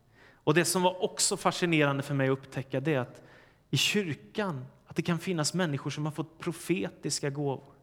Och 0.43 0.53
Det 0.53 0.65
som 0.65 0.81
var 0.81 1.03
också 1.03 1.37
fascinerande 1.37 2.03
för 2.03 2.13
mig 2.13 2.29
att 2.29 2.37
upptäcka 2.37 2.79
det 2.79 2.93
är 2.93 2.99
att 2.99 3.21
i 3.69 3.77
kyrkan 3.77 4.65
att 4.87 4.95
det 4.95 5.01
kan 5.01 5.19
finnas 5.19 5.53
människor 5.53 5.89
som 5.89 6.05
har 6.05 6.11
fått 6.11 6.39
profetiska 6.39 7.29
gåvor 7.29 7.73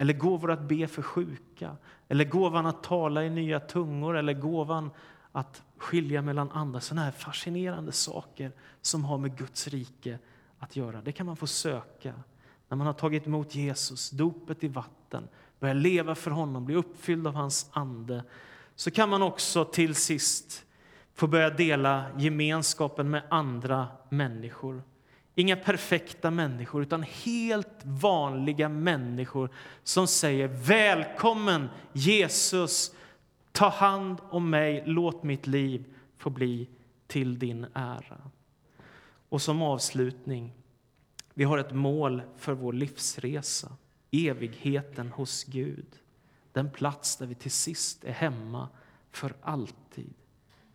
eller 0.00 0.12
gåvor 0.12 0.50
att 0.50 0.60
be 0.60 0.86
för 0.86 1.02
sjuka, 1.02 1.76
eller 2.08 2.24
gåvan 2.24 2.66
att 2.66 2.82
tala 2.82 3.24
i 3.24 3.30
nya 3.30 3.60
tungor 3.60 4.16
eller 4.16 4.32
gåvan 4.32 4.90
att 5.32 5.62
skilja 5.76 6.22
mellan 6.22 6.50
andra. 6.50 6.80
Sådana 6.80 7.04
här 7.04 7.12
fascinerande 7.12 7.92
saker 7.92 8.52
som 8.82 9.04
har 9.04 9.18
med 9.18 9.38
Guds 9.38 9.68
rike 9.68 10.18
att 10.58 10.76
göra. 10.76 11.02
Det 11.02 11.12
kan 11.12 11.26
man 11.26 11.36
få 11.36 11.46
söka 11.46 12.14
när 12.68 12.76
man 12.76 12.86
har 12.86 12.94
tagit 12.94 13.26
emot 13.26 13.54
Jesus, 13.54 14.10
dopet 14.10 14.64
i 14.64 14.68
vatten, 14.68 15.28
börjar 15.58 15.74
leva 15.74 16.14
för 16.14 16.30
honom, 16.30 16.64
blir 16.64 16.76
uppfylld 16.76 17.26
av 17.26 17.34
hans 17.34 17.70
ande. 17.72 18.24
Så 18.74 18.90
kan 18.90 19.08
man 19.08 19.22
också 19.22 19.64
till 19.64 19.94
sist 19.94 20.64
få 21.20 21.26
börja 21.26 21.50
dela 21.50 22.06
gemenskapen 22.18 23.10
med 23.10 23.22
andra 23.30 23.88
människor. 24.08 24.82
Inga 25.34 25.56
perfekta 25.56 26.30
människor, 26.30 26.82
utan 26.82 27.02
helt 27.02 27.84
vanliga 27.84 28.68
människor 28.68 29.50
som 29.84 30.06
säger 30.06 30.48
välkommen 30.48 31.68
Jesus, 31.92 32.94
ta 33.52 33.68
hand 33.68 34.18
om 34.30 34.50
mig, 34.50 34.82
låt 34.86 35.22
mitt 35.22 35.46
liv 35.46 35.84
få 36.16 36.30
bli 36.30 36.68
till 37.06 37.38
din 37.38 37.66
ära. 37.74 38.30
Och 39.28 39.42
som 39.42 39.62
avslutning, 39.62 40.52
vi 41.34 41.44
har 41.44 41.58
ett 41.58 41.72
mål 41.72 42.22
för 42.36 42.52
vår 42.52 42.72
livsresa, 42.72 43.72
evigheten 44.10 45.08
hos 45.08 45.44
Gud. 45.44 45.98
Den 46.52 46.70
plats 46.70 47.16
där 47.16 47.26
vi 47.26 47.34
till 47.34 47.50
sist 47.50 48.04
är 48.04 48.12
hemma 48.12 48.68
för 49.10 49.34
alltid. 49.42 50.14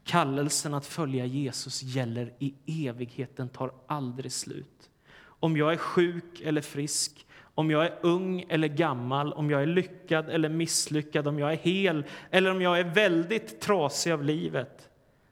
Kallelsen 0.06 0.74
att 0.74 0.86
följa 0.86 1.26
Jesus 1.26 1.84
gäller 1.84 2.34
i 2.40 2.88
evigheten, 2.88 3.50
tar 3.50 3.72
aldrig 3.88 4.32
slut. 4.32 4.90
Om 5.24 5.58
jag 5.58 5.74
är 5.74 5.78
sjuk 5.78 6.42
eller 6.44 6.62
frisk, 6.62 7.28
om 7.56 7.72
jag 7.72 7.86
är 7.86 8.00
ung 8.02 8.46
eller 8.50 8.68
gammal, 8.68 9.34
om 9.34 9.50
jag 9.50 9.62
är 9.62 9.66
lyckad 9.68 10.30
eller 10.30 10.50
misslyckad, 10.50 11.28
om 11.28 11.40
jag 11.40 11.52
är 11.52 11.58
hel 11.58 12.06
eller 12.30 12.52
om 12.52 12.62
jag 12.62 12.80
är 12.80 12.84
väldigt 12.84 13.62
trasig 13.62 14.12
av 14.12 14.24
livet, 14.24 14.90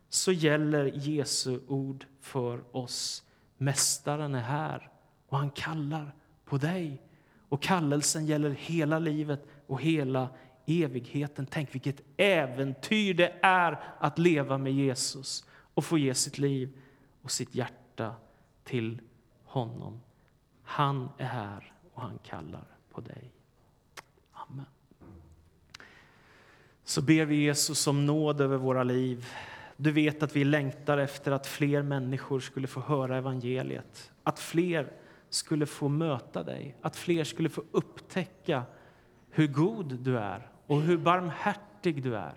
så 0.09 0.31
gäller 0.31 0.91
Jesu 0.95 1.59
ord 1.67 2.05
för 2.21 2.75
oss. 2.77 3.23
Mästaren 3.57 4.35
är 4.35 4.41
här 4.41 4.89
och 5.29 5.37
han 5.37 5.49
kallar 5.49 6.15
på 6.45 6.57
dig. 6.57 7.01
Och 7.49 7.61
kallelsen 7.61 8.25
gäller 8.25 8.49
hela 8.49 8.99
livet 8.99 9.47
och 9.67 9.81
hela 9.81 10.29
evigheten. 10.65 11.45
Tänk 11.45 11.75
vilket 11.75 12.01
äventyr 12.17 13.13
det 13.13 13.33
är 13.41 13.79
att 13.99 14.19
leva 14.19 14.57
med 14.57 14.73
Jesus 14.73 15.45
och 15.73 15.85
få 15.85 15.97
ge 15.97 16.13
sitt 16.13 16.37
liv 16.37 16.77
och 17.21 17.31
sitt 17.31 17.55
hjärta 17.55 18.15
till 18.63 19.01
honom. 19.45 20.01
Han 20.63 21.09
är 21.17 21.25
här 21.25 21.73
och 21.93 22.01
han 22.01 22.19
kallar 22.23 22.65
på 22.91 23.01
dig. 23.01 23.31
Amen. 24.31 24.65
Så 26.83 27.01
ber 27.01 27.25
vi 27.25 27.35
Jesus 27.35 27.87
om 27.87 28.05
nåd 28.05 28.41
över 28.41 28.57
våra 28.57 28.83
liv. 28.83 29.27
Du 29.77 29.91
vet 29.91 30.23
att 30.23 30.35
vi 30.35 30.43
längtar 30.43 30.97
efter 30.97 31.31
att 31.31 31.47
fler 31.47 31.81
människor 31.81 32.39
skulle 32.39 32.67
få 32.67 32.79
höra 32.79 33.17
evangeliet. 33.17 34.11
Att 34.23 34.39
fler 34.39 34.93
skulle 35.29 35.65
få 35.65 35.87
möta 35.87 36.43
dig, 36.43 36.75
att 36.81 36.95
fler 36.95 37.23
skulle 37.23 37.49
få 37.49 37.63
upptäcka 37.71 38.63
hur 39.29 39.47
god 39.47 39.99
du 39.99 40.17
är 40.17 40.52
och 40.73 40.81
hur 40.81 40.97
barmhärtig 40.97 42.03
du 42.03 42.15
är. 42.15 42.33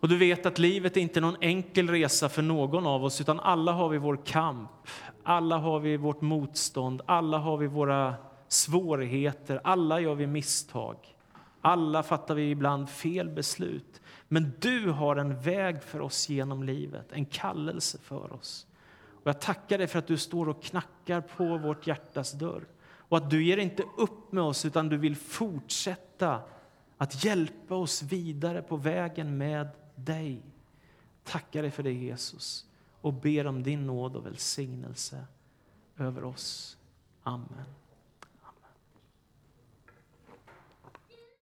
Och 0.00 0.08
du 0.08 0.16
vet 0.16 0.46
att 0.46 0.58
livet 0.58 0.96
är 0.96 1.00
inte 1.00 1.20
någon 1.20 1.36
enkel 1.40 1.88
resa 1.88 2.28
för 2.28 2.42
någon 2.42 2.86
av 2.86 3.04
oss, 3.04 3.20
utan 3.20 3.40
alla 3.40 3.72
har 3.72 3.88
vi 3.88 3.98
vår 3.98 4.18
kamp, 4.24 4.70
alla 5.22 5.58
har 5.58 5.80
vi 5.80 5.96
vårt 5.96 6.20
motstånd, 6.20 7.02
alla 7.06 7.38
har 7.38 7.56
vi 7.56 7.66
våra 7.66 8.14
svårigheter, 8.48 9.60
alla 9.64 10.00
gör 10.00 10.14
vi 10.14 10.26
misstag. 10.26 10.96
Alla 11.60 12.02
fattar 12.02 12.34
vi 12.34 12.50
ibland 12.50 12.90
fel 12.90 13.28
beslut. 13.28 14.00
Men 14.28 14.52
du 14.60 14.90
har 14.90 15.16
en 15.16 15.40
väg 15.40 15.82
för 15.82 16.00
oss 16.00 16.28
genom 16.28 16.62
livet, 16.62 17.12
en 17.12 17.26
kallelse 17.26 17.98
för 18.02 18.32
oss. 18.32 18.66
Och 19.22 19.26
jag 19.26 19.40
tackar 19.40 19.78
dig 19.78 19.86
för 19.86 19.98
att 19.98 20.06
du 20.06 20.16
står 20.16 20.48
och 20.48 20.62
knackar 20.62 21.20
på 21.20 21.58
vårt 21.58 21.86
hjärtas 21.86 22.32
dörr. 22.32 22.62
Och 23.12 23.16
att 23.16 23.30
du 23.30 23.44
ger 23.44 23.56
inte 23.56 23.82
upp 23.98 24.32
med 24.32 24.44
oss, 24.44 24.64
utan 24.64 24.88
du 24.88 24.96
vill 24.96 25.16
fortsätta 25.16 26.40
att 27.02 27.24
hjälpa 27.24 27.74
oss 27.74 28.02
vidare 28.02 28.62
på 28.62 28.76
vägen 28.76 29.38
med 29.38 29.68
dig. 29.94 30.42
Tackar 31.24 31.62
dig 31.62 31.70
för 31.70 31.82
det, 31.82 31.92
Jesus, 31.92 32.66
och 33.00 33.12
ber 33.12 33.46
om 33.46 33.62
din 33.62 33.86
nåd 33.86 34.16
och 34.16 34.26
välsignelse 34.26 35.24
över 35.98 36.24
oss. 36.24 36.76
Amen. 37.22 37.64